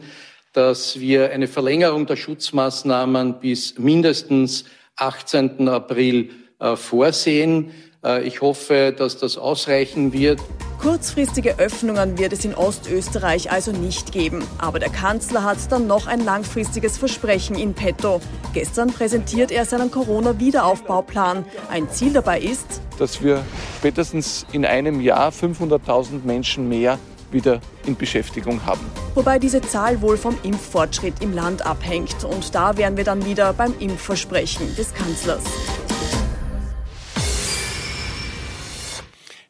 dass 0.53 0.99
wir 0.99 1.31
eine 1.31 1.47
Verlängerung 1.47 2.05
der 2.05 2.17
Schutzmaßnahmen 2.17 3.39
bis 3.39 3.79
mindestens 3.79 4.65
18. 4.99 5.67
April 5.67 6.29
äh, 6.59 6.75
vorsehen. 6.75 7.71
Äh, 8.03 8.23
ich 8.23 8.41
hoffe, 8.41 8.93
dass 8.97 9.17
das 9.17 9.37
ausreichen 9.37 10.13
wird. 10.13 10.39
Kurzfristige 10.79 11.59
Öffnungen 11.59 12.17
wird 12.17 12.31
es 12.31 12.45
in 12.45 12.55
Ostösterreich 12.55 13.51
also 13.51 13.73
nicht 13.73 14.13
geben. 14.13 14.45
Aber 14.59 14.79
der 14.79 14.89
Kanzler 14.89 15.43
hat 15.43 15.57
dann 15.71 15.87
noch 15.87 16.07
ein 16.07 16.23
langfristiges 16.23 16.97
Versprechen 16.97 17.57
in 17.57 17.73
petto. 17.73 18.21
Gestern 18.53 18.93
präsentiert 18.93 19.51
er 19.51 19.65
seinen 19.65 19.91
Corona-Wiederaufbauplan. 19.91 21.43
Ein 21.69 21.89
Ziel 21.89 22.13
dabei 22.13 22.39
ist, 22.39 22.81
dass 22.97 23.21
wir 23.21 23.43
spätestens 23.77 24.45
in 24.53 24.65
einem 24.65 25.01
Jahr 25.01 25.31
500.000 25.31 26.23
Menschen 26.23 26.69
mehr 26.69 26.97
wieder 27.31 27.61
in 27.85 27.95
Beschäftigung 27.95 28.65
haben. 28.65 28.81
Wobei 29.15 29.39
diese 29.39 29.61
Zahl 29.61 30.01
wohl 30.01 30.17
vom 30.17 30.37
Impffortschritt 30.43 31.21
im 31.21 31.33
Land 31.33 31.65
abhängt. 31.65 32.23
Und 32.23 32.53
da 32.55 32.77
wären 32.77 32.97
wir 32.97 33.03
dann 33.03 33.25
wieder 33.25 33.53
beim 33.53 33.73
Impfversprechen 33.79 34.75
des 34.75 34.93
Kanzlers. 34.93 35.43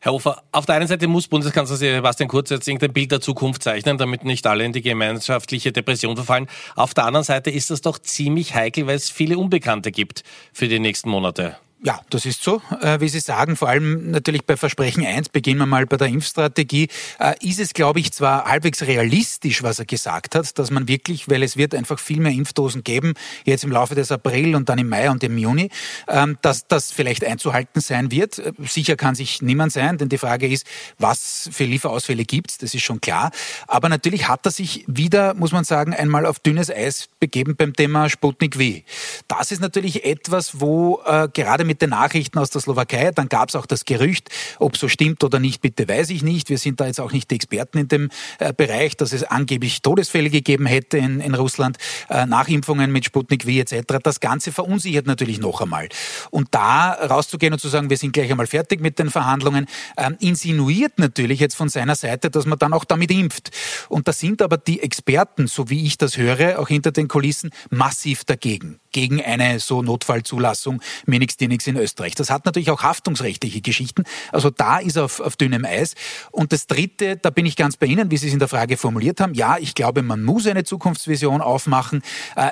Herr 0.02 0.14
Hofer, 0.14 0.44
auf 0.54 0.66
der 0.66 0.76
einen 0.76 0.88
Seite 0.88 1.10
muss 1.10 1.28
Bundeskanzler 1.28 1.76
Sebastian 1.76 2.30
Kurz 2.30 2.50
jetzt 2.50 2.66
irgendein 2.70 2.94
Bild 2.94 3.12
der 3.12 3.20
Zukunft 3.20 3.64
zeichnen, 3.64 3.98
damit 3.98 4.24
nicht 4.24 4.48
alle 4.48 4.64
in 4.64 4.72
die 4.72 4.82
gemeinschaftliche 4.82 5.74
Depression 5.74 6.16
verfallen. 6.16 6.48
Auf 6.78 6.94
der 6.94 7.04
anderen 7.04 7.26
Seite 7.26 7.52
ist 7.52 7.70
das 7.70 7.82
doch 7.82 8.00
ziemlich 8.00 8.56
heikel, 8.56 8.88
weil 8.88 8.96
es 8.96 9.10
viele 9.10 9.38
Unbekannte 9.38 9.92
gibt 9.92 10.24
für 10.54 10.70
die 10.70 10.80
nächsten 10.80 11.10
Monate. 11.10 11.58
Ja, 11.82 12.02
das 12.10 12.26
ist 12.26 12.44
so, 12.44 12.62
äh, 12.82 13.00
wie 13.00 13.08
Sie 13.08 13.22
sagen. 13.22 13.56
Vor 13.56 13.70
allem 13.70 14.12
natürlich 14.12 14.44
bei 14.46 14.58
Versprechen 14.58 15.06
1, 15.06 15.30
beginnen 15.30 15.60
wir 15.60 15.66
mal 15.66 15.86
bei 15.86 15.96
der 15.96 16.08
Impfstrategie, 16.08 16.90
äh, 17.20 17.36
ist 17.40 17.58
es, 17.58 17.74
glaube 17.74 18.02
ich, 18.02 18.12
zwar 18.12 18.44
halbwegs 18.44 18.82
realistisch, 18.82 19.64
was 19.64 19.80
er 19.80 19.86
gesagt 19.86 20.36
hat, 20.36 20.60
dass 20.60 20.72
man 20.72 20.90
wirklich, 20.90 21.30
weil 21.30 21.42
es 21.42 21.56
wird 21.56 21.74
einfach 21.74 21.98
viel 21.98 22.20
mehr 22.20 22.34
Impfdosen 22.34 22.84
geben, 22.84 23.14
jetzt 23.46 23.64
im 23.64 23.72
Laufe 23.72 23.96
des 23.96 24.12
April 24.12 24.56
und 24.56 24.68
dann 24.68 24.78
im 24.78 24.90
Mai 24.90 25.10
und 25.10 25.24
im 25.24 25.38
Juni, 25.38 25.70
ähm, 26.10 26.38
dass 26.42 26.68
das 26.68 26.92
vielleicht 26.92 27.24
einzuhalten 27.24 27.80
sein 27.80 28.12
wird. 28.12 28.40
Äh, 28.40 28.52
sicher 28.66 28.98
kann 28.98 29.16
sich 29.16 29.42
niemand 29.42 29.72
sein, 29.72 29.98
denn 29.98 30.10
die 30.10 30.18
Frage 30.18 30.50
ist, 30.50 30.68
was 30.98 31.50
für 31.50 31.64
Lieferausfälle 31.64 32.26
gibt's, 32.26 32.58
das 32.58 32.74
ist 32.74 32.84
schon 32.84 33.00
klar. 33.00 33.32
Aber 33.68 33.88
natürlich 33.88 34.28
hat 34.28 34.46
er 34.46 34.52
sich 34.52 34.84
wieder, 34.88 35.34
muss 35.34 35.54
man 35.54 35.64
sagen, 35.64 35.94
einmal 35.94 36.26
auf 36.26 36.40
dünnes 36.40 36.70
Eis 36.70 37.08
begeben 37.22 37.56
beim 37.56 37.74
Thema 37.74 38.10
Sputnik 38.10 38.60
W. 38.60 38.82
Das 39.30 39.54
ist 39.54 39.62
natürlich 39.62 40.04
etwas, 40.04 40.60
wo 40.60 41.02
gerade 41.34 41.69
mit 41.70 41.84
den 41.84 41.92
Nachrichten 41.92 42.40
aus 42.40 42.50
der 42.50 42.62
Slowakei. 42.62 43.12
Dann 43.12 43.30
gab 43.30 43.50
es 43.50 43.56
auch 43.56 43.68
das 43.68 43.86
Gerücht, 43.86 44.30
ob 44.58 44.76
so 44.76 44.88
stimmt 44.88 45.24
oder 45.24 45.40
nicht, 45.40 45.62
bitte 45.62 45.88
weiß 45.88 46.10
ich 46.10 46.24
nicht. 46.24 46.50
Wir 46.50 46.58
sind 46.58 46.80
da 46.80 46.88
jetzt 46.88 47.00
auch 47.00 47.12
nicht 47.12 47.30
die 47.30 47.36
Experten 47.36 47.78
in 47.78 47.88
dem 47.88 48.10
äh, 48.40 48.52
Bereich, 48.52 48.98
dass 48.98 49.14
es 49.14 49.24
angeblich 49.24 49.84
Todesfälle 49.84 50.32
gegeben 50.32 50.66
hätte 50.66 50.98
in, 50.98 51.20
in 51.20 51.36
Russland, 51.36 51.78
äh, 52.10 52.26
Nachimpfungen 52.26 52.92
mit 52.92 53.06
Sputnik 53.06 53.44
V 53.44 53.50
etc. 53.50 54.00
Das 54.02 54.20
Ganze 54.20 54.52
verunsichert 54.52 55.06
natürlich 55.06 55.40
noch 55.40 55.62
einmal. 55.62 55.90
Und 56.32 56.48
da 56.52 56.94
rauszugehen 56.94 57.54
und 57.54 57.60
zu 57.60 57.70
sagen, 57.70 57.92
wir 57.92 57.98
sind 57.98 58.14
gleich 58.14 58.32
einmal 58.32 58.48
fertig 58.48 58.82
mit 58.82 58.98
den 58.98 59.12
Verhandlungen, 59.12 59.68
ähm, 59.96 60.18
insinuiert 60.20 60.98
natürlich 60.98 61.40
jetzt 61.40 61.56
von 61.56 61.70
seiner 61.70 61.96
Seite, 61.96 62.32
dass 62.32 62.48
man 62.48 62.58
dann 62.58 62.74
auch 62.74 62.84
damit 62.84 63.12
impft. 63.12 63.52
Und 63.90 64.08
da 64.08 64.14
sind 64.14 64.42
aber 64.42 64.58
die 64.58 64.82
Experten, 64.82 65.46
so 65.46 65.70
wie 65.70 65.86
ich 65.86 66.00
das 66.00 66.18
höre, 66.18 66.58
auch 66.58 66.68
hinter 66.68 66.92
den 66.92 67.08
Kulissen, 67.08 67.52
massiv 67.70 68.24
dagegen 68.24 68.80
gegen 68.92 69.24
eine 69.24 69.60
so 69.60 69.82
Notfallzulassung 69.82 70.82
mir 71.06 71.20
nichts, 71.60 71.68
in 71.68 71.78
Österreich. 71.78 72.16
Das 72.16 72.30
hat 72.30 72.46
natürlich 72.46 72.72
auch 72.72 72.84
haftungsrechtliche 72.84 73.62
Geschichten. 73.62 74.04
Also 74.32 74.50
da 74.50 74.80
ist 74.80 74.96
er 74.96 75.06
auf, 75.06 75.20
auf 75.20 75.36
dünnem 75.36 75.66
Eis. 75.66 75.96
Und 76.32 76.54
das 76.54 76.68
Dritte, 76.68 77.18
da 77.18 77.30
bin 77.30 77.46
ich 77.46 77.56
ganz 77.56 77.78
bei 77.78 77.86
Ihnen, 77.86 78.12
wie 78.12 78.18
Sie 78.18 78.28
es 78.28 78.34
in 78.34 78.40
der 78.40 78.48
Frage 78.48 78.78
formuliert 78.78 79.20
haben. 79.20 79.34
Ja, 79.34 79.58
ich 79.58 79.76
glaube, 79.76 80.02
man 80.02 80.24
muss 80.24 80.48
eine 80.48 80.64
Zukunftsvision 80.64 81.42
aufmachen. 81.42 82.02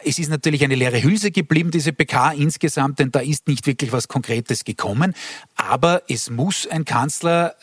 Es 0.03 0.19
ist 0.19 0.29
natürlich 0.29 0.63
eine 0.63 0.75
leere 0.75 1.01
Hülse 1.01 1.31
geblieben, 1.31 1.71
diese 1.71 1.93
PK 1.93 2.31
insgesamt, 2.33 2.99
denn 2.99 3.11
da 3.11 3.19
ist 3.19 3.47
nicht 3.47 3.65
wirklich 3.65 3.91
was 3.91 4.07
Konkretes 4.07 4.63
gekommen. 4.63 5.13
Aber 5.55 6.03
es 6.07 6.29
muss 6.29 6.67
ein 6.67 6.85
Kanzler, 6.85 7.55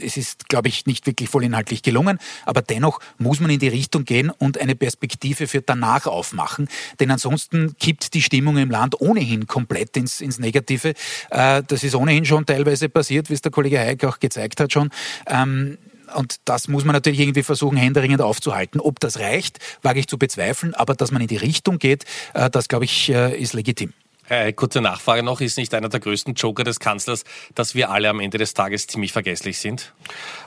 es 0.00 0.16
ist, 0.16 0.48
glaube 0.48 0.68
ich, 0.68 0.86
nicht 0.86 1.06
wirklich 1.06 1.28
vollinhaltlich 1.28 1.82
gelungen, 1.82 2.18
aber 2.44 2.62
dennoch 2.62 3.00
muss 3.18 3.40
man 3.40 3.50
in 3.50 3.58
die 3.58 3.68
Richtung 3.68 4.04
gehen 4.04 4.30
und 4.30 4.58
eine 4.58 4.74
Perspektive 4.74 5.46
für 5.46 5.60
danach 5.60 6.06
aufmachen. 6.06 6.68
Denn 7.00 7.10
ansonsten 7.10 7.76
kippt 7.78 8.14
die 8.14 8.22
Stimmung 8.22 8.56
im 8.56 8.70
Land 8.70 9.00
ohnehin 9.00 9.46
komplett 9.46 9.96
ins, 9.96 10.20
ins 10.20 10.38
Negative. 10.38 10.85
Äh, 11.30 11.62
das 11.66 11.84
ist 11.84 11.94
ohnehin 11.94 12.24
schon 12.24 12.46
teilweise 12.46 12.88
passiert, 12.88 13.30
wie 13.30 13.34
es 13.34 13.42
der 13.42 13.52
Kollege 13.52 13.78
Hayek 13.78 14.04
auch 14.04 14.18
gezeigt 14.18 14.60
hat 14.60 14.72
schon. 14.72 14.90
Ähm, 15.26 15.78
und 16.14 16.36
das 16.44 16.68
muss 16.68 16.84
man 16.84 16.94
natürlich 16.94 17.20
irgendwie 17.20 17.42
versuchen, 17.42 17.76
händeringend 17.76 18.20
aufzuhalten. 18.20 18.80
Ob 18.80 19.00
das 19.00 19.18
reicht, 19.18 19.58
wage 19.82 20.00
ich 20.00 20.06
zu 20.06 20.18
bezweifeln, 20.18 20.74
aber 20.74 20.94
dass 20.94 21.10
man 21.10 21.22
in 21.22 21.28
die 21.28 21.36
Richtung 21.36 21.78
geht, 21.78 22.04
äh, 22.34 22.50
das 22.50 22.68
glaube 22.68 22.84
ich, 22.84 23.08
äh, 23.10 23.36
ist 23.40 23.54
legitim. 23.54 23.92
Äh, 24.28 24.52
kurze 24.52 24.80
Nachfrage 24.80 25.22
noch, 25.22 25.40
ist 25.40 25.56
nicht 25.56 25.72
einer 25.74 25.88
der 25.88 26.00
größten 26.00 26.34
Joker 26.34 26.64
des 26.64 26.80
Kanzlers, 26.80 27.24
dass 27.54 27.74
wir 27.74 27.90
alle 27.90 28.08
am 28.08 28.20
Ende 28.20 28.38
des 28.38 28.54
Tages 28.54 28.86
ziemlich 28.86 29.12
vergesslich 29.12 29.58
sind? 29.58 29.92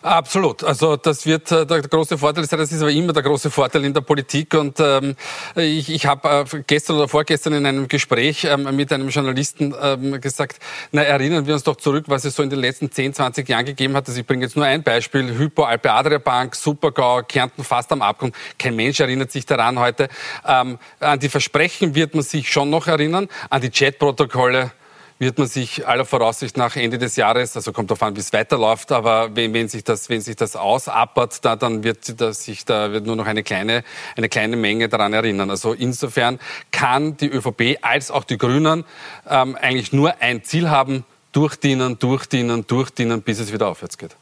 Absolut. 0.01 0.63
Also 0.63 0.97
das 0.97 1.25
wird 1.25 1.51
äh, 1.51 1.65
der 1.65 1.81
große 1.81 2.17
Vorteil 2.17 2.45
sein. 2.45 2.59
Das 2.59 2.71
ist 2.71 2.81
aber 2.81 2.91
immer 2.91 3.13
der 3.13 3.23
große 3.23 3.49
Vorteil 3.49 3.85
in 3.85 3.93
der 3.93 4.01
Politik. 4.01 4.53
Und 4.53 4.79
ähm, 4.79 5.15
ich, 5.55 5.89
ich 5.89 6.05
habe 6.05 6.45
äh, 6.51 6.63
gestern 6.67 6.97
oder 6.97 7.07
vorgestern 7.07 7.53
in 7.53 7.65
einem 7.65 7.87
Gespräch 7.87 8.43
ähm, 8.43 8.75
mit 8.75 8.91
einem 8.91 9.09
Journalisten 9.09 9.73
ähm, 9.81 10.19
gesagt, 10.19 10.59
na 10.91 11.03
erinnern 11.03 11.47
wir 11.47 11.53
uns 11.53 11.63
doch 11.63 11.77
zurück, 11.77 12.05
was 12.07 12.25
es 12.25 12.35
so 12.35 12.43
in 12.43 12.49
den 12.49 12.59
letzten 12.59 12.91
10, 12.91 13.13
20 13.13 13.47
Jahren 13.47 13.65
gegeben 13.65 13.95
hat. 13.95 14.07
Also 14.07 14.19
ich 14.19 14.27
bringe 14.27 14.43
jetzt 14.43 14.55
nur 14.55 14.65
ein 14.65 14.83
Beispiel. 14.83 15.37
Hypo, 15.37 15.63
Alpe 15.63 15.91
Adria 15.91 16.17
Bank, 16.17 16.55
Supergau, 16.55 17.23
Kärnten 17.23 17.63
fast 17.63 17.91
am 17.91 18.01
Abgrund. 18.01 18.35
Kein 18.57 18.75
Mensch 18.75 18.99
erinnert 18.99 19.31
sich 19.31 19.45
daran 19.45 19.79
heute. 19.79 20.09
Ähm, 20.45 20.79
an 20.99 21.19
die 21.19 21.29
Versprechen 21.29 21.95
wird 21.95 22.13
man 22.13 22.23
sich 22.23 22.51
schon 22.51 22.69
noch 22.69 22.87
erinnern. 22.87 23.27
An 23.49 23.61
die 23.61 23.68
die 23.69 23.77
Chatprotokolle 23.77 24.71
wird 25.19 25.37
man 25.37 25.47
sich 25.47 25.85
aller 25.85 26.05
Voraussicht 26.05 26.55
nach 26.55 26.77
Ende 26.77 26.97
des 26.97 27.17
Jahres, 27.17 27.55
also 27.55 27.73
kommt 27.73 27.91
darauf 27.91 28.01
an, 28.03 28.15
wie 28.15 28.21
es 28.21 28.31
weiterläuft, 28.31 28.91
aber 28.93 29.35
wenn, 29.35 29.53
wenn, 29.53 29.67
sich 29.67 29.83
das, 29.83 30.07
wenn 30.09 30.21
sich 30.21 30.37
das 30.37 30.55
ausappert, 30.55 31.43
da, 31.43 31.57
dann 31.57 31.83
wird 31.83 32.05
sich 32.35 32.63
da 32.63 32.93
wird 32.93 33.05
nur 33.05 33.17
noch 33.17 33.25
eine 33.25 33.43
kleine, 33.43 33.83
eine 34.15 34.29
kleine 34.29 34.55
Menge 34.55 34.87
daran 34.87 35.11
erinnern. 35.11 35.49
Also 35.49 35.73
insofern 35.73 36.39
kann 36.71 37.17
die 37.17 37.27
ÖVP 37.27 37.79
als 37.81 38.11
auch 38.11 38.23
die 38.23 38.37
Grünen 38.37 38.85
ähm, 39.29 39.57
eigentlich 39.57 39.91
nur 39.91 40.21
ein 40.21 40.43
Ziel 40.43 40.69
haben, 40.69 41.03
durchdienen, 41.33 41.99
durchdienen, 41.99 42.65
durchdienen, 42.65 43.21
bis 43.21 43.39
es 43.39 43.51
wieder 43.51 43.67
aufwärts 43.67 43.97
geht. 43.97 44.15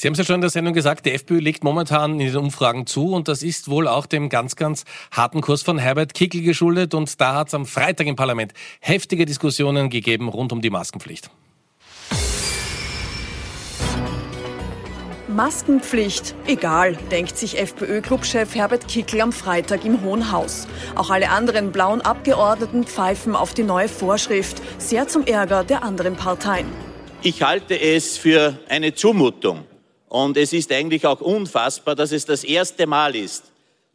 Sie 0.00 0.08
haben 0.08 0.14
es 0.14 0.18
ja 0.18 0.24
schon 0.24 0.36
in 0.36 0.40
der 0.40 0.48
Sendung 0.48 0.72
gesagt, 0.72 1.04
die 1.04 1.12
FPÖ 1.12 1.40
legt 1.40 1.62
momentan 1.62 2.18
in 2.20 2.26
den 2.26 2.36
Umfragen 2.38 2.86
zu 2.86 3.12
und 3.12 3.28
das 3.28 3.42
ist 3.42 3.68
wohl 3.68 3.86
auch 3.86 4.06
dem 4.06 4.30
ganz, 4.30 4.56
ganz 4.56 4.86
harten 5.10 5.42
Kurs 5.42 5.60
von 5.60 5.76
Herbert 5.76 6.14
Kickl 6.14 6.40
geschuldet 6.40 6.94
und 6.94 7.20
da 7.20 7.34
hat 7.34 7.48
es 7.48 7.54
am 7.54 7.66
Freitag 7.66 8.06
im 8.06 8.16
Parlament 8.16 8.54
heftige 8.80 9.26
Diskussionen 9.26 9.90
gegeben 9.90 10.30
rund 10.30 10.52
um 10.52 10.62
die 10.62 10.70
Maskenpflicht. 10.70 11.28
Maskenpflicht, 15.28 16.34
egal, 16.46 16.96
denkt 17.10 17.36
sich 17.36 17.58
FPÖ-Clubchef 17.58 18.54
Herbert 18.54 18.88
Kickl 18.88 19.20
am 19.20 19.32
Freitag 19.32 19.84
im 19.84 20.02
Hohen 20.02 20.32
Haus. 20.32 20.66
Auch 20.94 21.10
alle 21.10 21.28
anderen 21.28 21.72
blauen 21.72 22.00
Abgeordneten 22.00 22.84
pfeifen 22.84 23.36
auf 23.36 23.52
die 23.52 23.64
neue 23.64 23.88
Vorschrift, 23.88 24.62
sehr 24.78 25.08
zum 25.08 25.26
Ärger 25.26 25.62
der 25.62 25.82
anderen 25.82 26.16
Parteien. 26.16 26.68
Ich 27.20 27.42
halte 27.42 27.78
es 27.78 28.16
für 28.16 28.58
eine 28.70 28.94
Zumutung, 28.94 29.66
und 30.10 30.36
es 30.36 30.52
ist 30.52 30.70
eigentlich 30.72 31.06
auch 31.06 31.20
unfassbar, 31.20 31.94
dass 31.94 32.12
es 32.12 32.26
das 32.26 32.44
erste 32.44 32.86
Mal 32.86 33.14
ist, 33.14 33.44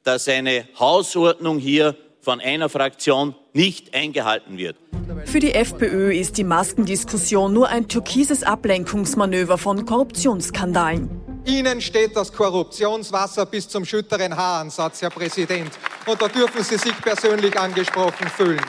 dass 0.03 0.27
eine 0.27 0.67
Hausordnung 0.79 1.59
hier 1.59 1.95
von 2.21 2.39
einer 2.39 2.69
Fraktion 2.69 3.35
nicht 3.53 3.93
eingehalten 3.93 4.57
wird. 4.57 4.77
Für 5.25 5.39
die 5.39 5.53
FPÖ 5.53 6.13
ist 6.15 6.37
die 6.37 6.45
Maskendiskussion 6.45 7.53
nur 7.53 7.67
ein 7.67 7.87
türkises 7.89 8.43
Ablenkungsmanöver 8.43 9.57
von 9.57 9.85
Korruptionsskandalen. 9.85 11.09
Ihnen 11.45 11.81
steht 11.81 12.15
das 12.15 12.31
Korruptionswasser 12.31 13.45
bis 13.45 13.67
zum 13.67 13.85
schütteren 13.85 14.35
Haaransatz, 14.35 15.01
Herr 15.01 15.09
Präsident. 15.09 15.71
Und 16.05 16.21
da 16.21 16.29
dürfen 16.29 16.63
Sie 16.63 16.77
sich 16.77 16.99
persönlich 17.01 17.59
angesprochen 17.59 18.27
fühlen. 18.29 18.61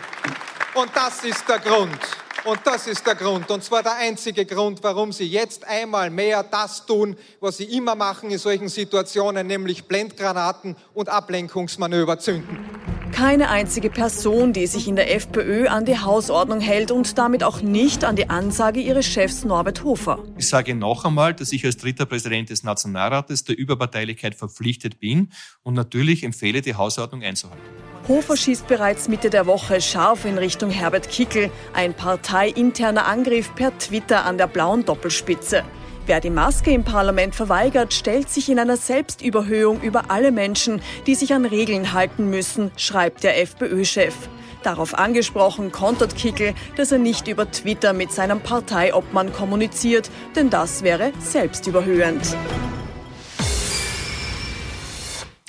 Und 0.74 0.90
das 0.94 1.24
ist 1.24 1.48
der 1.48 1.60
Grund, 1.60 1.98
und 2.46 2.60
das 2.64 2.86
ist 2.86 3.04
der 3.06 3.16
Grund, 3.16 3.50
und 3.50 3.64
zwar 3.64 3.82
der 3.82 3.96
einzige 3.96 4.46
Grund, 4.46 4.78
warum 4.82 5.12
Sie 5.12 5.26
jetzt 5.26 5.64
einmal 5.64 6.10
mehr 6.10 6.42
das 6.44 6.86
tun, 6.86 7.16
was 7.40 7.56
Sie 7.56 7.64
immer 7.64 7.94
machen 7.94 8.30
in 8.30 8.38
solchen 8.38 8.68
Situationen, 8.68 9.46
nämlich 9.46 9.84
Blendgranaten 9.84 10.76
und 10.94 11.08
Ablenkungsmanöver 11.08 12.18
zünden. 12.18 12.75
Keine 13.16 13.48
einzige 13.48 13.88
Person, 13.88 14.52
die 14.52 14.66
sich 14.66 14.88
in 14.88 14.94
der 14.94 15.14
FPÖ 15.16 15.68
an 15.68 15.86
die 15.86 15.98
Hausordnung 15.98 16.60
hält 16.60 16.90
und 16.90 17.16
damit 17.16 17.44
auch 17.44 17.62
nicht 17.62 18.04
an 18.04 18.14
die 18.14 18.28
Ansage 18.28 18.78
ihres 18.78 19.06
Chefs 19.06 19.42
Norbert 19.42 19.84
Hofer. 19.84 20.18
Ich 20.36 20.50
sage 20.50 20.74
noch 20.74 21.06
einmal, 21.06 21.32
dass 21.32 21.50
ich 21.52 21.64
als 21.64 21.78
dritter 21.78 22.04
Präsident 22.04 22.50
des 22.50 22.62
Nationalrates 22.62 23.44
der 23.44 23.56
Überparteilichkeit 23.56 24.34
verpflichtet 24.34 25.00
bin 25.00 25.30
und 25.62 25.72
natürlich 25.72 26.24
empfehle, 26.24 26.60
die 26.60 26.74
Hausordnung 26.74 27.22
einzuhalten. 27.22 27.64
Hofer 28.06 28.36
schießt 28.36 28.66
bereits 28.66 29.08
Mitte 29.08 29.30
der 29.30 29.46
Woche 29.46 29.80
scharf 29.80 30.26
in 30.26 30.36
Richtung 30.36 30.68
Herbert 30.68 31.08
Kickel, 31.08 31.50
ein 31.72 31.94
parteiinterner 31.94 33.06
Angriff 33.06 33.54
per 33.54 33.76
Twitter 33.78 34.26
an 34.26 34.36
der 34.36 34.46
blauen 34.46 34.84
Doppelspitze. 34.84 35.64
Wer 36.06 36.20
die 36.20 36.30
Maske 36.30 36.70
im 36.70 36.84
Parlament 36.84 37.34
verweigert, 37.34 37.92
stellt 37.92 38.30
sich 38.30 38.48
in 38.48 38.60
einer 38.60 38.76
Selbstüberhöhung 38.76 39.80
über 39.80 40.04
alle 40.08 40.30
Menschen, 40.30 40.80
die 41.08 41.16
sich 41.16 41.34
an 41.34 41.44
Regeln 41.44 41.92
halten 41.92 42.30
müssen, 42.30 42.70
schreibt 42.76 43.24
der 43.24 43.42
FPÖ-Chef. 43.42 44.14
Darauf 44.62 44.94
angesprochen 44.94 45.72
kontert 45.72 46.14
Kickel, 46.14 46.54
dass 46.76 46.92
er 46.92 46.98
nicht 46.98 47.26
über 47.26 47.50
Twitter 47.50 47.92
mit 47.92 48.12
seinem 48.12 48.40
Parteiobmann 48.40 49.32
kommuniziert, 49.32 50.08
denn 50.36 50.48
das 50.48 50.84
wäre 50.84 51.10
selbstüberhöhend. 51.18 52.36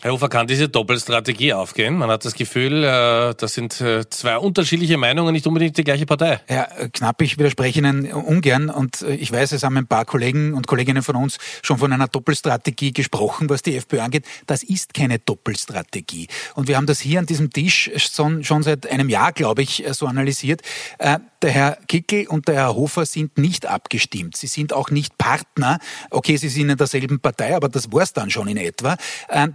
Herr 0.07 0.13
Hofer, 0.13 0.29
kann 0.29 0.47
diese 0.47 0.69
Doppelstrategie 0.69 1.51
aufgehen? 1.51 1.97
Man 1.97 2.09
hat 2.09 2.23
das 2.23 2.33
Gefühl, 2.33 2.81
äh, 2.81 3.35
das 3.35 3.53
sind 3.53 3.81
äh, 3.81 4.09
zwei 4.09 4.37
unterschiedliche 4.37 4.95
Meinungen, 4.95 5.33
nicht 5.33 5.45
unbedingt 5.45 5.77
die 5.77 5.83
gleiche 5.83 6.05
Partei. 6.05 6.39
Ja, 6.47 6.63
knapp, 6.93 7.21
ich 7.21 7.37
widerspreche 7.37 7.79
Ihnen 7.79 8.13
ungern 8.13 8.69
und 8.69 9.01
äh, 9.01 9.15
ich 9.15 9.33
weiß, 9.33 9.51
es 9.51 9.63
haben 9.63 9.75
ein 9.75 9.85
paar 9.85 10.05
Kollegen 10.05 10.53
und 10.53 10.65
Kolleginnen 10.65 11.03
von 11.03 11.17
uns 11.17 11.39
schon 11.61 11.77
von 11.77 11.91
einer 11.91 12.07
Doppelstrategie 12.07 12.93
gesprochen, 12.93 13.49
was 13.49 13.63
die 13.63 13.75
FPÖ 13.75 13.99
angeht. 13.99 14.23
Das 14.45 14.63
ist 14.63 14.93
keine 14.93 15.19
Doppelstrategie. 15.19 16.29
Und 16.55 16.69
wir 16.69 16.77
haben 16.77 16.87
das 16.87 17.01
hier 17.01 17.19
an 17.19 17.25
diesem 17.25 17.51
Tisch 17.51 17.91
schon, 17.97 18.45
schon 18.45 18.63
seit 18.63 18.89
einem 18.89 19.09
Jahr, 19.09 19.33
glaube 19.33 19.61
ich, 19.61 19.83
so 19.91 20.05
analysiert. 20.05 20.61
Der 21.43 21.52
Herr 21.52 21.78
Kickel 21.88 22.28
und 22.28 22.47
der 22.47 22.56
Herr 22.56 22.76
Hofer 22.76 23.06
sind 23.06 23.38
nicht 23.38 23.67
abgestimmt. 23.67 24.36
Sie 24.36 24.47
sind 24.47 24.73
auch 24.73 24.89
nicht 24.89 25.17
Partner. 25.19 25.78
Okay, 26.10 26.36
sie 26.38 26.50
sind 26.50 26.69
in 26.69 26.78
derselben 26.78 27.19
Partei, 27.19 27.56
aber 27.56 27.69
das 27.69 27.91
war 27.91 28.02
es 28.02 28.13
dann 28.13 28.32
schon 28.32 28.47
in 28.47 28.58
etwa. 28.58 28.97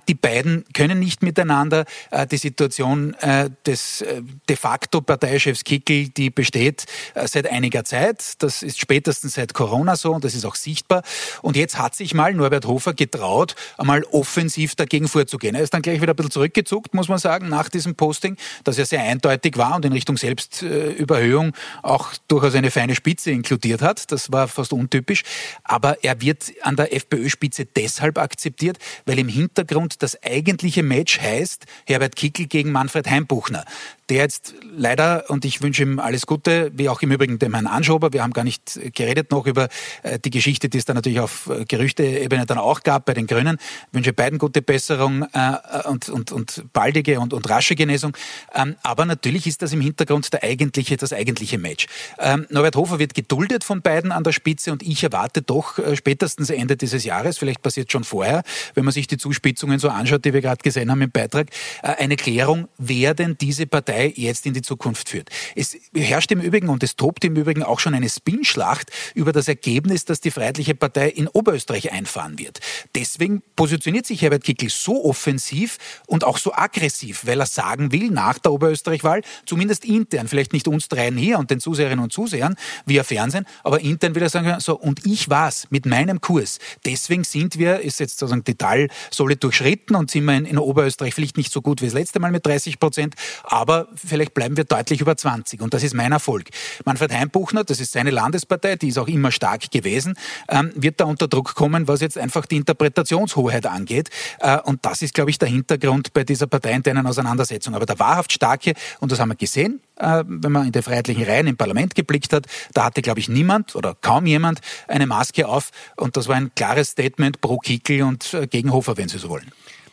Die 0.06 0.14
beiden 0.14 0.64
können 0.74 1.00
nicht 1.00 1.22
miteinander. 1.22 1.84
Äh, 2.10 2.26
die 2.26 2.36
Situation 2.36 3.14
äh, 3.14 3.50
des 3.66 4.02
äh, 4.02 4.22
de 4.48 4.56
facto 4.56 5.00
Parteichefs 5.00 5.64
Kickel, 5.64 6.08
die 6.08 6.30
besteht 6.30 6.86
seit 7.24 7.50
einiger 7.50 7.84
Zeit. 7.84 8.34
Das 8.42 8.62
ist 8.62 8.78
spätestens 8.78 9.34
seit 9.34 9.54
Corona 9.54 9.96
so 9.96 10.12
und 10.12 10.24
das 10.24 10.34
ist 10.34 10.44
auch 10.44 10.54
sichtbar. 10.54 11.02
Und 11.42 11.56
jetzt 11.56 11.78
hat 11.78 11.94
sich 11.94 12.14
mal 12.14 12.32
Norbert 12.32 12.66
Hofer 12.66 12.94
getraut, 12.94 13.56
einmal 13.76 14.04
offensiv 14.04 14.76
dagegen 14.76 15.08
vorzugehen. 15.08 15.54
Er 15.54 15.62
ist 15.62 15.74
dann 15.74 15.82
gleich 15.82 16.00
wieder 16.00 16.12
ein 16.12 16.16
bisschen 16.16 16.30
zurückgezuckt, 16.30 16.94
muss 16.94 17.08
man 17.08 17.18
sagen, 17.18 17.48
nach 17.48 17.68
diesem 17.68 17.94
Posting, 17.94 18.36
das 18.64 18.76
ja 18.76 18.84
sehr 18.84 19.02
eindeutig 19.02 19.56
war 19.56 19.74
und 19.76 19.84
in 19.84 19.92
Richtung 19.92 20.16
Selbstüberhöhung 20.16 21.52
auch 21.82 22.12
durchaus 22.28 22.54
eine 22.54 22.70
feine 22.70 22.94
Spitze 22.94 23.30
inkludiert 23.30 23.82
hat. 23.82 24.10
Das 24.12 24.32
war 24.32 24.48
fast 24.48 24.72
untypisch. 24.72 25.22
Aber 25.64 26.02
er 26.04 26.20
wird 26.20 26.52
an 26.62 26.76
der 26.76 26.94
FPÖ-Spitze 26.94 27.64
deshalb 27.64 28.18
akzeptiert, 28.18 28.78
weil 29.06 29.18
im 29.18 29.28
Hintergrund 29.28 30.02
das 30.02 30.22
eigentliche 30.22 30.82
Match 30.82 31.20
heißt 31.20 31.66
Herbert 31.86 32.16
Kickel 32.16 32.46
gegen 32.46 32.72
Manfred 32.72 33.08
Heimbuchner 33.08 33.64
der 34.12 34.18
jetzt 34.18 34.54
leider, 34.76 35.30
und 35.30 35.46
ich 35.46 35.62
wünsche 35.62 35.82
ihm 35.82 35.98
alles 35.98 36.26
Gute, 36.26 36.70
wie 36.74 36.90
auch 36.90 37.00
im 37.00 37.12
Übrigen 37.12 37.38
dem 37.38 37.54
Herrn 37.54 37.66
Anschober, 37.66 38.12
wir 38.12 38.22
haben 38.22 38.34
gar 38.34 38.44
nicht 38.44 38.78
geredet 38.94 39.30
noch 39.30 39.46
über 39.46 39.68
äh, 40.02 40.18
die 40.18 40.28
Geschichte, 40.28 40.68
die 40.68 40.76
es 40.76 40.84
dann 40.84 40.96
natürlich 40.96 41.20
auf 41.20 41.48
äh, 41.48 41.64
Gerüchteebene 41.64 42.44
dann 42.44 42.58
auch 42.58 42.82
gab 42.82 43.06
bei 43.06 43.14
den 43.14 43.26
Grünen. 43.26 43.56
Ich 43.88 43.94
wünsche 43.94 44.12
beiden 44.12 44.38
gute 44.38 44.60
Besserung 44.60 45.24
äh, 45.32 45.88
und, 45.88 46.10
und, 46.10 46.30
und 46.30 46.64
baldige 46.74 47.20
und, 47.20 47.32
und 47.32 47.48
rasche 47.48 47.74
Genesung. 47.74 48.14
Ähm, 48.54 48.76
aber 48.82 49.06
natürlich 49.06 49.46
ist 49.46 49.62
das 49.62 49.72
im 49.72 49.80
Hintergrund 49.80 50.30
der 50.30 50.42
eigentliche, 50.42 50.98
das 50.98 51.14
eigentliche 51.14 51.56
Match. 51.62 51.86
Ähm, 52.18 52.46
Norbert 52.50 52.76
Hofer 52.76 52.98
wird 52.98 53.14
geduldet 53.14 53.64
von 53.64 53.80
beiden 53.80 54.12
an 54.12 54.24
der 54.24 54.32
Spitze 54.32 54.72
und 54.72 54.82
ich 54.82 55.02
erwarte 55.02 55.40
doch 55.40 55.78
spätestens 55.94 56.50
Ende 56.50 56.76
dieses 56.76 57.04
Jahres, 57.04 57.38
vielleicht 57.38 57.62
passiert 57.62 57.90
schon 57.90 58.04
vorher, 58.04 58.42
wenn 58.74 58.84
man 58.84 58.92
sich 58.92 59.06
die 59.06 59.16
Zuspitzungen 59.16 59.78
so 59.78 59.88
anschaut, 59.88 60.24
die 60.24 60.34
wir 60.34 60.40
gerade 60.40 60.62
gesehen 60.62 60.90
haben 60.90 61.00
im 61.00 61.10
Beitrag, 61.10 61.48
eine 61.82 62.16
Klärung, 62.16 62.68
wer 62.78 63.14
denn 63.14 63.36
diese 63.40 63.66
Partei 63.66 64.12
jetzt 64.14 64.44
in 64.44 64.54
die 64.54 64.62
Zukunft 64.62 65.08
führt. 65.08 65.30
Es 65.54 65.76
herrscht 65.94 66.32
im 66.32 66.40
Übrigen 66.40 66.68
und 66.68 66.82
es 66.82 66.96
tobt 66.96 67.24
im 67.24 67.36
Übrigen 67.36 67.62
auch 67.62 67.80
schon 67.80 67.94
eine 67.94 68.08
Spinschlacht 68.08 68.90
über 69.14 69.32
das 69.32 69.48
Ergebnis, 69.48 70.04
das 70.04 70.20
die 70.20 70.30
Freiheitliche 70.30 70.74
Partei 70.74 71.08
in 71.08 71.28
Oberösterreich 71.28 71.92
einfahren 71.92 72.38
wird. 72.38 72.60
Deswegen 72.94 73.42
positioniert 73.54 74.06
sich 74.06 74.22
Herbert 74.22 74.44
Kickl 74.44 74.68
so 74.68 75.04
offensiv 75.04 75.78
und 76.06 76.24
auch 76.24 76.38
so 76.38 76.52
aggressiv, 76.52 77.26
weil 77.26 77.40
er 77.40 77.46
sagen 77.46 77.92
will, 77.92 78.10
nach 78.10 78.38
der 78.38 78.52
Oberösterreich-Wahl, 78.52 79.22
zumindest 79.46 79.84
intern, 79.84 80.26
vielleicht 80.26 80.52
nicht 80.52 80.66
uns 80.66 80.88
dreien 80.88 81.16
hier 81.16 81.38
und 81.38 81.51
den 81.52 81.60
Zuseherinnen 81.60 82.02
und 82.02 82.12
Zusehern 82.12 82.56
via 82.86 83.04
Fernsehen, 83.04 83.46
aber 83.62 83.80
intern 83.80 84.14
will 84.14 84.22
er 84.22 84.28
sagen, 84.28 84.54
so, 84.60 84.78
und 84.78 85.06
ich 85.06 85.30
war's 85.30 85.66
mit 85.70 85.86
meinem 85.86 86.20
Kurs. 86.20 86.58
Deswegen 86.84 87.24
sind 87.24 87.58
wir, 87.58 87.80
ist 87.80 88.00
jetzt 88.00 88.18
sozusagen 88.18 88.44
die 88.44 88.54
Talsolle 88.54 89.36
durchschritten 89.36 89.96
und 89.96 90.10
sind 90.10 90.24
wir 90.24 90.36
in, 90.36 90.44
in 90.44 90.58
Oberösterreich 90.58 91.14
vielleicht 91.14 91.36
nicht 91.36 91.52
so 91.52 91.62
gut 91.62 91.80
wie 91.80 91.86
das 91.86 91.94
letzte 91.94 92.20
Mal 92.20 92.30
mit 92.30 92.44
30 92.46 92.78
Prozent, 92.78 93.14
aber 93.44 93.88
vielleicht 93.94 94.34
bleiben 94.34 94.56
wir 94.56 94.64
deutlich 94.64 95.00
über 95.00 95.16
20. 95.16 95.60
Und 95.60 95.74
das 95.74 95.82
ist 95.82 95.94
mein 95.94 96.12
Erfolg. 96.12 96.48
Manfred 96.84 97.12
Heimbuchner, 97.12 97.64
das 97.64 97.80
ist 97.80 97.92
seine 97.92 98.10
Landespartei, 98.10 98.76
die 98.76 98.88
ist 98.88 98.98
auch 98.98 99.08
immer 99.08 99.30
stark 99.30 99.70
gewesen, 99.70 100.14
ähm, 100.48 100.72
wird 100.74 101.00
da 101.00 101.04
unter 101.04 101.28
Druck 101.28 101.54
kommen, 101.54 101.88
was 101.88 102.00
jetzt 102.00 102.18
einfach 102.18 102.46
die 102.46 102.56
Interpretationshoheit 102.56 103.66
angeht. 103.66 104.10
Äh, 104.40 104.58
und 104.60 104.84
das 104.84 105.02
ist, 105.02 105.14
glaube 105.14 105.30
ich, 105.30 105.38
der 105.38 105.48
Hintergrund 105.48 106.12
bei 106.12 106.24
dieser 106.24 106.46
parteiinternen 106.46 107.06
Auseinandersetzung. 107.06 107.74
Aber 107.74 107.86
der 107.86 107.98
wahrhaft 107.98 108.32
starke, 108.32 108.74
und 109.00 109.12
das 109.12 109.20
haben 109.20 109.30
wir 109.30 109.36
gesehen, 109.36 109.80
wenn 109.96 110.52
man 110.52 110.66
in 110.66 110.72
die 110.72 110.82
freiheitlichen 110.82 111.24
Reihen 111.24 111.46
im 111.46 111.56
Parlament 111.56 111.94
geblickt 111.94 112.32
hat, 112.32 112.46
da 112.74 112.84
hatte, 112.84 113.02
glaube 113.02 113.20
ich, 113.20 113.28
niemand 113.28 113.76
oder 113.76 113.96
kaum 114.00 114.26
jemand 114.26 114.60
eine 114.88 115.06
Maske 115.06 115.46
auf. 115.46 115.70
Und 115.96 116.16
das 116.16 116.28
war 116.28 116.36
ein 116.36 116.50
klares 116.54 116.90
Statement 116.90 117.40
pro 117.40 117.58
Kickel 117.58 118.02
und 118.02 118.34
äh, 118.34 118.46
gegen 118.46 118.72
Hofer, 118.72 118.96
wenn 118.96 119.08
Sie 119.08 119.18
so 119.18 119.28
wollen. 119.28 119.50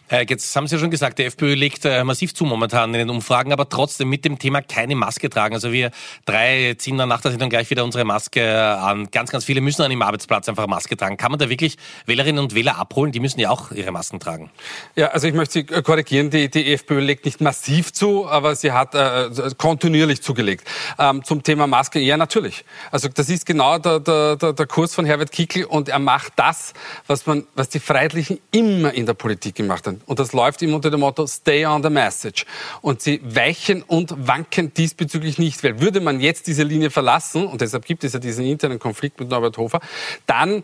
Äh, 0.10 0.26
jetzt 0.28 0.56
haben 0.56 0.68
Sie 0.68 0.76
ja 0.76 0.80
schon 0.80 0.92
gesagt, 0.92 1.20
der 1.20 1.28
FPÖ 1.28 1.54
legt 1.54 1.86
äh, 1.86 2.04
massiv 2.04 2.34
zu 2.34 2.46
momentan 2.46 2.94
in 2.94 3.00
den 3.00 3.10
Umfragen, 3.10 3.54
aber 3.54 3.70
trotzdem 3.70 4.10
mit 4.10 4.26
dem 4.26 4.40
Thema 4.40 4.62
keine 4.62 4.96
Maske 4.96 5.30
tragen. 5.30 5.54
Also 5.54 5.72
wir 5.72 5.92
drei 6.26 6.76
ziehen 6.78 6.98
dann 6.98 7.10
nach 7.10 7.22
der 7.22 7.32
Sendung 7.32 7.50
gleich 7.50 7.70
wieder 7.70 7.84
unsere 7.84 8.06
Maske 8.06 8.58
an. 8.58 9.10
Ganz, 9.12 9.32
ganz 9.32 9.46
viele 9.46 9.62
müssen 9.62 9.84
an 9.84 9.92
ihrem 9.92 10.02
Arbeitsplatz 10.02 10.50
einfach 10.50 10.68
Maske 10.68 10.98
tragen. 10.98 11.18
Kann 11.18 11.32
man 11.32 11.40
da 11.40 11.50
wirklich 11.50 11.78
Wählerinnen 12.06 12.44
und 12.44 12.56
Wähler 12.56 12.78
abholen? 12.78 13.12
Die 13.12 13.20
müssen 13.20 13.40
ja 13.40 13.50
auch 13.50 13.72
ihre 13.72 13.92
Masken 13.92 14.20
tragen. 14.20 14.52
Ja, 14.96 15.08
also 15.08 15.28
ich 15.28 15.34
möchte 15.34 15.54
Sie 15.54 15.64
korrigieren. 15.64 16.30
Die, 16.30 16.50
die 16.50 16.74
FPÖ 16.74 17.00
legt 17.00 17.26
nicht 17.26 17.42
massiv 17.42 17.94
zu, 17.94 18.28
aber 18.28 18.56
sie 18.56 18.72
hat 18.72 18.96
äh, 18.96 19.30
kontinuierlich 19.58 20.22
zugelegt. 20.22 20.68
Ähm, 20.98 21.24
zum 21.24 21.44
Thema 21.44 21.68
Maske, 21.68 22.00
ja 22.00 22.18
natürlich. 22.18 22.66
Also 22.92 23.10
das 23.10 23.30
ist 23.30 23.46
genau 23.46 23.78
der, 23.78 24.00
der, 24.00 24.36
der 24.36 24.68
Kurs 24.68 24.94
von 24.94 25.06
Herbert 25.06 25.32
Kickl 25.32 25.64
und 25.64 25.90
er 25.90 26.00
macht 26.00 26.34
das, 26.36 26.74
was, 27.08 27.26
man, 27.26 27.46
was 27.56 27.70
die 27.70 27.80
Freiheitlichen 27.80 28.40
immer 28.52 28.94
in 28.94 29.06
der 29.06 29.14
Politik 29.14 29.56
gemacht 29.56 29.86
haben. 29.88 29.99
Und 30.06 30.20
das 30.20 30.34
läuft 30.34 30.62
immer 30.62 30.76
unter 30.76 30.92
dem 30.92 31.00
Motto 31.00 31.28
Stay 31.28 31.66
on 31.66 31.84
the 31.84 31.90
Message. 31.90 32.46
Und 32.82 33.02
sie 33.02 33.22
weichen 33.24 33.84
und 33.84 34.28
wanken 34.28 34.74
diesbezüglich 34.74 35.38
nicht. 35.38 35.64
Weil 35.64 35.80
würde 35.82 36.02
man 36.02 36.20
jetzt 36.20 36.48
diese 36.48 36.64
Linie 36.64 36.90
verlassen, 36.90 37.46
und 37.46 37.62
deshalb 37.62 37.86
gibt 37.86 38.04
es 38.04 38.14
ja 38.14 38.20
diesen 38.20 38.46
internen 38.46 38.80
Konflikt 38.80 39.20
mit 39.20 39.30
Norbert 39.30 39.58
Hofer, 39.58 39.80
dann 40.26 40.64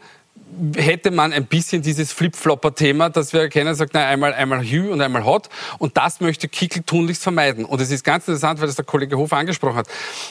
hätte 0.75 1.11
man 1.11 1.33
ein 1.33 1.45
bisschen 1.45 1.81
dieses 1.81 2.11
Flip-Flopper-Thema, 2.13 3.09
dass 3.09 3.33
wir 3.33 3.41
erkennen, 3.41 3.75
sagt, 3.75 3.93
nein, 3.93 4.05
einmal, 4.05 4.33
einmal 4.33 4.63
Hü 4.63 4.89
und 4.91 5.01
einmal 5.01 5.25
Hot. 5.25 5.49
Und 5.79 5.97
das 5.97 6.21
möchte 6.21 6.47
Kickel 6.47 6.83
tunlichst 6.83 7.23
vermeiden. 7.23 7.65
Und 7.65 7.81
es 7.81 7.91
ist 7.91 8.03
ganz 8.03 8.27
interessant, 8.27 8.59
weil 8.59 8.67
das 8.67 8.75
der 8.75 8.85
Kollege 8.85 9.17
Hofer 9.17 9.37
angesprochen 9.37 9.75
hat. 9.75 9.87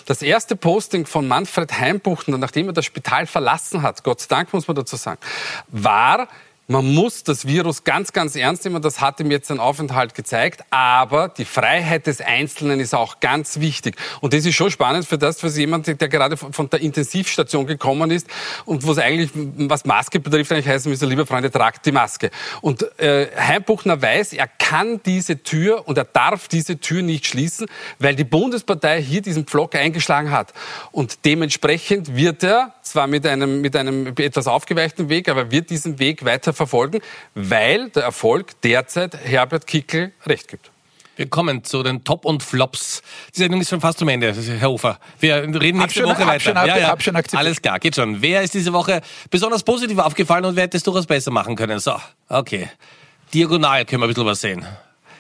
Das 0.06 0.22
erste 0.22 0.56
Posting 0.56 1.06
von 1.06 1.26
Manfred 1.26 1.78
Heimbuchten, 1.78 2.38
nachdem 2.38 2.68
er 2.68 2.72
das 2.72 2.84
Spital 2.84 3.26
verlassen 3.26 3.82
hat, 3.82 4.04
Gott 4.04 4.20
sei 4.20 4.26
Dank 4.28 4.52
muss 4.52 4.66
man 4.68 4.76
dazu 4.76 4.96
sagen, 4.96 5.20
war, 5.68 6.28
man 6.66 6.94
muss 6.94 7.24
das 7.24 7.46
Virus 7.46 7.84
ganz, 7.84 8.12
ganz 8.12 8.36
ernst 8.36 8.64
nehmen. 8.64 8.80
Das 8.80 9.00
hat 9.00 9.20
ihm 9.20 9.30
jetzt 9.30 9.50
ein 9.50 9.60
Aufenthalt 9.60 10.14
gezeigt. 10.14 10.64
Aber 10.70 11.28
die 11.28 11.44
Freiheit 11.44 12.06
des 12.06 12.22
Einzelnen 12.22 12.80
ist 12.80 12.94
auch 12.94 13.20
ganz 13.20 13.60
wichtig. 13.60 13.96
Und 14.20 14.32
das 14.32 14.46
ist 14.46 14.54
schon 14.54 14.70
spannend 14.70 15.06
für 15.06 15.18
das, 15.18 15.42
was 15.42 15.58
jemand, 15.58 15.86
der 15.86 16.08
gerade 16.08 16.36
von 16.36 16.70
der 16.70 16.80
Intensivstation 16.80 17.66
gekommen 17.66 18.10
ist 18.10 18.28
und 18.64 18.86
was 18.86 18.98
eigentlich, 18.98 19.30
was 19.34 19.84
Maske 19.84 20.20
betrifft, 20.20 20.52
eigentlich 20.52 20.68
heißen 20.68 20.90
müsste, 20.90 21.04
liebe 21.06 21.26
Freunde, 21.26 21.50
tragt 21.50 21.84
die 21.84 21.92
Maske. 21.92 22.30
Und 22.62 22.82
äh, 22.98 23.26
Heimbuchner 23.36 24.00
weiß, 24.00 24.32
er 24.32 24.48
kann 24.48 25.00
diese 25.04 25.42
Tür 25.42 25.86
und 25.86 25.98
er 25.98 26.04
darf 26.04 26.48
diese 26.48 26.78
Tür 26.80 27.02
nicht 27.02 27.26
schließen, 27.26 27.66
weil 27.98 28.14
die 28.14 28.24
Bundespartei 28.24 29.02
hier 29.02 29.20
diesen 29.20 29.44
Pflock 29.44 29.74
eingeschlagen 29.74 30.30
hat. 30.30 30.54
Und 30.92 31.26
dementsprechend 31.26 32.16
wird 32.16 32.42
er, 32.42 32.72
zwar 32.82 33.06
mit 33.06 33.26
einem, 33.26 33.60
mit 33.60 33.76
einem 33.76 34.06
etwas 34.16 34.46
aufgeweichten 34.46 35.10
Weg, 35.10 35.28
aber 35.28 35.50
wird 35.50 35.68
diesen 35.68 35.98
Weg 35.98 36.24
weiter 36.24 36.53
verfolgen, 36.54 37.00
weil 37.34 37.90
der 37.90 38.04
Erfolg 38.04 38.60
derzeit 38.62 39.16
Herbert 39.16 39.66
Kickel 39.66 40.12
recht 40.26 40.48
gibt. 40.48 40.70
Wir 41.16 41.28
kommen 41.28 41.62
zu 41.62 41.82
den 41.82 42.02
Top 42.02 42.24
und 42.24 42.42
Flops. 42.42 43.02
Die 43.34 43.38
Sendung 43.38 43.60
ist 43.60 43.70
schon 43.70 43.80
fast 43.80 43.98
zum 43.98 44.08
Ende, 44.08 44.34
Herr 44.34 44.68
Hofer. 44.68 44.98
Wir 45.20 45.42
reden 45.42 45.78
nächste 45.78 46.00
schon, 46.00 46.08
Woche 46.08 46.26
weiter. 46.26 46.40
Schon, 46.40 46.56
ja, 46.56 46.76
ja. 46.76 46.96
Schon 46.98 47.16
Alles 47.16 47.62
klar, 47.62 47.78
geht 47.78 47.94
schon. 47.94 48.20
Wer 48.20 48.42
ist 48.42 48.54
diese 48.54 48.72
Woche 48.72 49.00
besonders 49.30 49.62
positiv 49.62 49.98
aufgefallen 49.98 50.44
und 50.44 50.56
wer 50.56 50.64
hätte 50.64 50.76
es 50.76 50.82
durchaus 50.82 51.06
besser 51.06 51.30
machen 51.30 51.54
können? 51.54 51.78
So, 51.78 51.94
okay. 52.28 52.68
Diagonal 53.32 53.84
können 53.84 54.02
wir 54.02 54.06
ein 54.06 54.08
bisschen 54.08 54.26
was 54.26 54.40
sehen. 54.40 54.66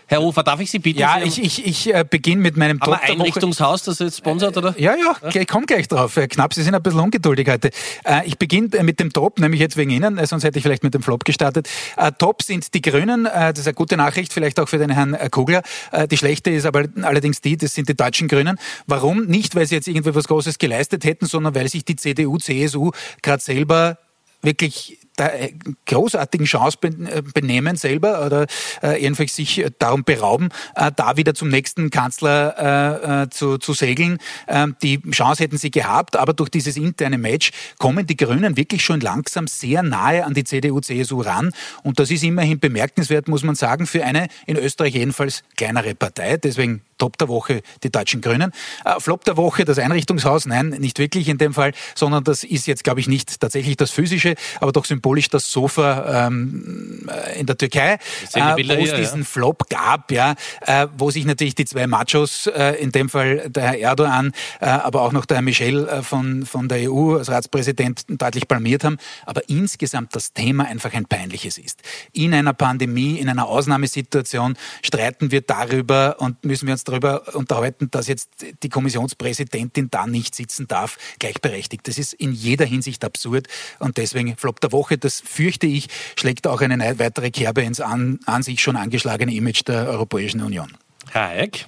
Herr 0.06 0.20
Hofer, 0.20 0.42
darf 0.42 0.60
ich 0.60 0.70
Sie 0.70 0.78
bitten? 0.78 1.00
Ja, 1.00 1.22
ich, 1.22 1.42
ich, 1.42 1.66
ich 1.66 1.94
äh, 1.94 2.04
beginne 2.08 2.42
mit 2.42 2.56
meinem 2.56 2.78
Top 2.78 2.94
Aber 2.94 3.02
Einrichtungshaus, 3.02 3.84
das 3.84 4.00
jetzt 4.00 4.18
sponsert, 4.18 4.56
oder? 4.56 4.74
Ja, 4.78 4.94
ja, 4.94 5.16
ja? 5.22 5.40
ich 5.40 5.48
komme 5.48 5.66
gleich 5.66 5.88
drauf. 5.88 6.18
Knapp, 6.28 6.52
Sie 6.52 6.62
sind 6.62 6.74
ein 6.74 6.82
bisschen 6.82 7.00
ungeduldig 7.00 7.48
heute. 7.48 7.70
Äh, 8.04 8.26
ich 8.26 8.38
beginne 8.38 8.68
äh, 8.74 8.82
mit 8.82 9.00
dem 9.00 9.12
Top, 9.12 9.38
nämlich 9.38 9.60
jetzt 9.60 9.76
wegen 9.76 9.90
Ihnen, 9.90 10.18
äh, 10.18 10.26
sonst 10.26 10.44
hätte 10.44 10.58
ich 10.58 10.62
vielleicht 10.62 10.82
mit 10.82 10.92
dem 10.94 11.02
Flop 11.02 11.24
gestartet. 11.24 11.68
Äh, 11.96 12.12
Top 12.18 12.42
sind 12.42 12.74
die 12.74 12.82
Grünen, 12.82 13.26
äh, 13.26 13.52
das 13.52 13.60
ist 13.60 13.66
eine 13.66 13.74
gute 13.74 13.96
Nachricht, 13.96 14.32
vielleicht 14.32 14.60
auch 14.60 14.68
für 14.68 14.78
den 14.78 14.90
Herrn 14.90 15.16
Kugler. 15.30 15.62
Die 16.10 16.16
schlechte 16.16 16.50
ist 16.50 16.66
aber 16.66 16.84
allerdings 17.02 17.40
die, 17.40 17.56
das 17.56 17.74
sind 17.74 17.88
die 17.88 17.96
deutschen 17.96 18.28
Grünen. 18.28 18.58
Warum? 18.86 19.26
Nicht, 19.26 19.54
weil 19.54 19.66
sie 19.66 19.76
jetzt 19.76 19.88
irgendwie 19.88 20.14
was 20.14 20.28
Großes 20.28 20.58
geleistet 20.58 21.04
hätten, 21.04 21.26
sondern 21.26 21.54
weil 21.54 21.68
sich 21.68 21.84
die 21.84 21.96
CDU, 21.96 22.38
CSU 22.38 22.90
gerade 23.22 23.42
selber 23.42 23.98
wirklich 24.42 24.98
der 25.18 25.42
äh, 25.42 25.52
großartigen 25.86 26.46
Chance 26.46 26.78
äh, 26.82 27.22
benehmen 27.22 27.76
selber 27.76 28.24
oder 28.24 28.46
äh, 28.82 29.00
jedenfalls 29.00 29.36
sich 29.36 29.64
darum 29.78 30.04
berauben, 30.04 30.48
äh, 30.74 30.90
da 30.94 31.16
wieder 31.16 31.34
zum 31.34 31.48
nächsten 31.48 31.90
Kanzler 31.90 33.22
äh, 33.22 33.30
zu, 33.30 33.58
zu 33.58 33.72
segeln. 33.72 34.18
Ähm, 34.48 34.76
die 34.82 35.00
Chance 35.10 35.42
hätten 35.42 35.58
sie 35.58 35.70
gehabt, 35.70 36.16
aber 36.16 36.32
durch 36.32 36.50
dieses 36.50 36.76
interne 36.76 37.18
Match 37.18 37.52
kommen 37.78 38.06
die 38.06 38.16
Grünen 38.16 38.56
wirklich 38.56 38.84
schon 38.84 39.00
langsam 39.00 39.46
sehr 39.46 39.82
nahe 39.82 40.24
an 40.24 40.34
die 40.34 40.44
CDU-CSU 40.44 41.20
ran. 41.20 41.52
Und 41.82 41.98
das 41.98 42.10
ist 42.10 42.24
immerhin 42.24 42.58
bemerkenswert, 42.58 43.28
muss 43.28 43.42
man 43.42 43.54
sagen, 43.54 43.86
für 43.86 44.04
eine 44.04 44.28
in 44.46 44.56
Österreich 44.56 44.94
jedenfalls 44.94 45.42
kleinere 45.56 45.94
Partei. 45.94 46.36
Deswegen 46.36 46.82
Top 47.04 47.18
der 47.18 47.28
Woche 47.28 47.60
die 47.82 47.90
deutschen 47.90 48.22
Grünen. 48.22 48.50
Äh, 48.86 48.98
Flop 48.98 49.24
der 49.24 49.36
Woche 49.36 49.66
das 49.66 49.78
Einrichtungshaus, 49.78 50.46
nein, 50.46 50.70
nicht 50.70 50.98
wirklich 50.98 51.28
in 51.28 51.36
dem 51.36 51.52
Fall, 51.52 51.72
sondern 51.94 52.24
das 52.24 52.44
ist 52.44 52.66
jetzt, 52.66 52.82
glaube 52.82 53.00
ich, 53.00 53.08
nicht 53.08 53.40
tatsächlich 53.40 53.76
das 53.76 53.90
physische, 53.90 54.36
aber 54.58 54.72
doch 54.72 54.86
symbolisch 54.86 55.28
das 55.28 55.52
Sofa 55.52 56.28
ähm, 56.28 57.06
äh, 57.10 57.38
in 57.38 57.44
der 57.44 57.58
Türkei, 57.58 57.98
äh, 58.32 58.40
wo 58.40 58.84
es 58.84 58.94
diesen 58.94 59.20
ja. 59.20 59.24
Flop 59.26 59.68
gab, 59.68 60.10
ja, 60.12 60.34
äh, 60.62 60.86
wo 60.96 61.10
sich 61.10 61.26
natürlich 61.26 61.54
die 61.54 61.66
zwei 61.66 61.86
Machos, 61.86 62.46
äh, 62.46 62.76
in 62.80 62.90
dem 62.90 63.10
Fall 63.10 63.50
der 63.50 63.64
Herr 63.64 63.78
Erdogan, 63.78 64.32
äh, 64.62 64.64
aber 64.64 65.02
auch 65.02 65.12
noch 65.12 65.26
der 65.26 65.36
Herr 65.36 65.42
Michel 65.42 65.86
äh, 65.86 66.02
von, 66.02 66.46
von 66.46 66.68
der 66.68 66.90
EU 66.90 67.18
als 67.18 67.28
Ratspräsident 67.28 68.04
deutlich 68.08 68.48
palmiert 68.48 68.82
haben, 68.82 68.96
aber 69.26 69.46
insgesamt 69.50 70.16
das 70.16 70.32
Thema 70.32 70.64
einfach 70.64 70.94
ein 70.94 71.04
peinliches 71.04 71.58
ist. 71.58 71.82
In 72.12 72.32
einer 72.32 72.54
Pandemie, 72.54 73.18
in 73.18 73.28
einer 73.28 73.46
Ausnahmesituation 73.46 74.56
streiten 74.82 75.30
wir 75.30 75.42
darüber 75.42 76.16
und 76.18 76.42
müssen 76.46 76.66
wir 76.66 76.72
uns 76.72 76.84
darüber 76.84 76.93
unterhalten, 77.34 77.90
dass 77.90 78.06
jetzt 78.06 78.30
die 78.62 78.68
Kommissionspräsidentin 78.68 79.90
da 79.90 80.06
nicht 80.06 80.34
sitzen 80.34 80.66
darf, 80.68 80.98
gleichberechtigt. 81.18 81.86
Das 81.88 81.98
ist 81.98 82.12
in 82.14 82.32
jeder 82.32 82.64
Hinsicht 82.64 83.04
absurd 83.04 83.48
und 83.80 83.96
deswegen 83.96 84.36
Flop 84.36 84.60
der 84.60 84.72
Woche 84.72 84.84
Woche, 84.84 84.98
das 84.98 85.20
fürchte 85.20 85.66
ich, 85.66 85.88
schlägt 86.16 86.46
auch 86.46 86.60
eine 86.60 86.98
weitere 86.98 87.30
Kerbe 87.30 87.62
ins 87.62 87.80
an, 87.80 88.20
an 88.26 88.42
sich 88.42 88.60
schon 88.60 88.76
angeschlagene 88.76 89.32
Image 89.34 89.62
der 89.66 89.88
Europäischen 89.88 90.42
Union. 90.42 90.76
Herr 91.14 91.28
Hayek? 91.28 91.66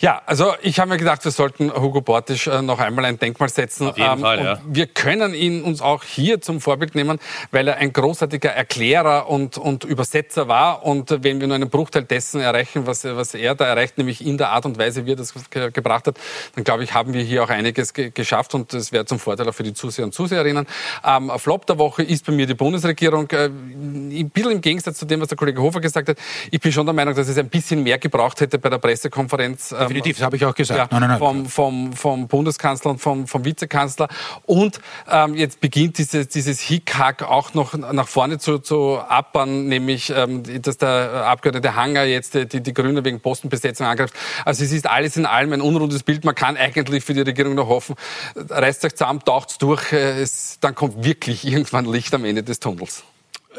Ja, 0.00 0.22
also 0.26 0.54
ich 0.60 0.80
habe 0.80 0.90
mir 0.90 0.96
gedacht, 0.96 1.24
wir 1.24 1.30
sollten 1.30 1.72
Hugo 1.72 2.00
Bortisch 2.00 2.48
äh, 2.48 2.62
noch 2.62 2.80
einmal 2.80 3.04
ein 3.04 3.16
Denkmal 3.16 3.48
setzen. 3.48 3.86
Auf 3.86 3.96
jeden 3.96 4.10
ähm, 4.10 4.18
Fall, 4.18 4.44
ja. 4.44 4.60
Wir 4.66 4.88
können 4.88 5.34
ihn 5.34 5.62
uns 5.62 5.80
auch 5.80 6.02
hier 6.02 6.40
zum 6.40 6.60
Vorbild 6.60 6.96
nehmen, 6.96 7.20
weil 7.52 7.68
er 7.68 7.76
ein 7.76 7.92
großartiger 7.92 8.50
Erklärer 8.50 9.28
und, 9.28 9.56
und 9.56 9.84
Übersetzer 9.84 10.48
war. 10.48 10.84
Und 10.84 11.10
wenn 11.22 11.40
wir 11.40 11.46
nur 11.46 11.54
einen 11.54 11.70
Bruchteil 11.70 12.02
dessen 12.02 12.40
erreichen, 12.40 12.88
was, 12.88 13.04
was 13.04 13.34
er 13.34 13.54
da 13.54 13.66
erreicht, 13.66 13.98
nämlich 13.98 14.26
in 14.26 14.36
der 14.36 14.50
Art 14.50 14.66
und 14.66 14.78
Weise, 14.78 15.06
wie 15.06 15.12
er 15.12 15.16
das 15.16 15.32
ge 15.48 15.70
gebracht 15.70 16.08
hat, 16.08 16.18
dann 16.56 16.64
glaube 16.64 16.82
ich, 16.82 16.92
haben 16.92 17.14
wir 17.14 17.22
hier 17.22 17.44
auch 17.44 17.50
einiges 17.50 17.94
ge 17.94 18.10
geschafft 18.10 18.56
und 18.56 18.72
das 18.72 18.90
wäre 18.90 19.04
zum 19.04 19.20
Vorteil 19.20 19.48
auch 19.48 19.54
für 19.54 19.62
die 19.62 19.74
Zuseher 19.74 20.06
und 20.06 20.12
Zuseherinnen. 20.12 20.66
Ähm, 21.04 21.30
Flop 21.36 21.66
der 21.66 21.78
Woche 21.78 22.02
ist 22.02 22.26
bei 22.26 22.32
mir 22.32 22.48
die 22.48 22.54
Bundesregierung. 22.54 23.30
Äh, 23.30 23.44
ein 23.46 24.30
bisschen 24.30 24.50
im 24.50 24.60
Gegensatz 24.60 24.98
zu 24.98 25.04
dem, 25.04 25.20
was 25.20 25.28
der 25.28 25.38
Kollege 25.38 25.62
Hofer 25.62 25.80
gesagt 25.80 26.08
hat. 26.08 26.18
Ich 26.50 26.58
bin 26.58 26.72
schon 26.72 26.84
der 26.84 26.94
Meinung, 26.94 27.14
dass 27.14 27.28
es 27.28 27.38
ein 27.38 27.48
bisschen 27.48 27.84
mehr 27.84 27.98
gebraucht 27.98 28.40
hätte 28.40 28.58
bei 28.58 28.68
der 28.68 28.87
Pressekonferenz. 28.88 29.72
Ähm, 29.72 29.80
Definitiv, 29.80 30.16
das 30.16 30.24
habe 30.24 30.36
ich 30.36 30.44
auch 30.46 30.54
gesagt. 30.54 30.78
Ja, 30.78 30.98
nein, 30.98 31.08
nein, 31.08 31.10
nein. 31.10 31.18
Vom, 31.18 31.46
vom, 31.46 31.92
vom 31.92 32.26
Bundeskanzler 32.26 32.92
und 32.92 33.00
vom, 33.00 33.26
vom 33.26 33.44
Vizekanzler. 33.44 34.08
Und 34.46 34.80
ähm, 35.10 35.34
jetzt 35.34 35.60
beginnt 35.60 35.98
dieses, 35.98 36.28
dieses 36.28 36.58
Hickhack 36.60 37.22
auch 37.22 37.52
noch 37.52 37.74
nach 37.74 38.08
vorne 38.08 38.38
zu, 38.38 38.58
zu 38.60 38.98
appern, 38.98 39.66
nämlich, 39.66 40.10
ähm, 40.16 40.42
dass 40.62 40.78
der 40.78 41.26
Abgeordnete 41.26 41.74
Hanger 41.74 42.04
jetzt 42.04 42.32
die, 42.32 42.62
die 42.62 42.72
Grünen 42.72 43.04
wegen 43.04 43.20
Postenbesetzung 43.20 43.86
angreift. 43.86 44.14
Also 44.46 44.64
es 44.64 44.72
ist 44.72 44.88
alles 44.88 45.18
in 45.18 45.26
allem 45.26 45.52
ein 45.52 45.60
unrundes 45.60 46.02
Bild. 46.02 46.24
Man 46.24 46.34
kann 46.34 46.56
eigentlich 46.56 47.04
für 47.04 47.12
die 47.12 47.20
Regierung 47.20 47.54
noch 47.54 47.68
hoffen, 47.68 47.94
reißt 48.36 48.86
euch 48.86 48.94
zusammen, 48.94 49.20
taucht's 49.22 49.58
durch, 49.58 49.92
äh, 49.92 50.22
es, 50.22 50.58
dann 50.60 50.74
kommt 50.74 51.04
wirklich 51.04 51.46
irgendwann 51.46 51.84
Licht 51.84 52.14
am 52.14 52.24
Ende 52.24 52.42
des 52.42 52.58
Tunnels. 52.58 53.04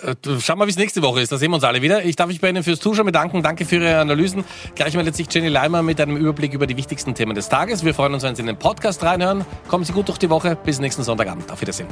Äh, 0.02 0.16
schauen 0.40 0.60
wir, 0.60 0.66
wie 0.66 0.72
es 0.72 0.78
nächste 0.78 1.02
Woche 1.02 1.22
ist. 1.22 1.32
Da 1.32 1.38
sehen 1.38 1.52
wir 1.52 1.56
uns 1.56 1.64
alle 1.64 1.82
wieder. 1.82 2.06
Ich 2.06 2.16
darf 2.16 2.28
mich 2.28 2.40
bei 2.40 2.50
Ihnen 2.50 2.64
fürs 2.64 2.80
Zuschauen 2.80 3.06
bedanken. 3.06 3.42
Danke 3.42 3.66
für 3.66 3.76
Ihre 3.76 4.00
Analysen. 4.00 4.44
Gleich 4.76 4.96
meldet 4.96 5.16
sich 5.16 5.28
Jenny 5.34 5.50
Leimer 5.50 5.82
mit 5.82 6.00
einem 6.00 6.18
Überblick 6.18 6.54
über 6.54 6.68
die 6.68 6.78
wichtigsten 6.78 7.16
Themen 7.16 7.36
des 7.36 7.50
Tages. 7.50 7.84
Wir 7.84 7.94
freuen 7.94 8.14
uns, 8.14 8.24
wenn 8.24 8.36
Sie 8.36 8.42
in 8.42 8.48
den 8.48 8.60
Podcast 8.60 9.04
reinhören. 9.04 9.46
Kommen 9.68 9.84
Sie 9.84 9.94
gut 9.94 10.08
durch 10.08 10.20
die 10.20 10.30
Woche. 10.30 10.56
Bis 10.56 10.80
nächsten 10.80 11.04
Sonntagabend. 11.04 11.52
Auf 11.52 11.62
Wiedersehen. 11.62 11.88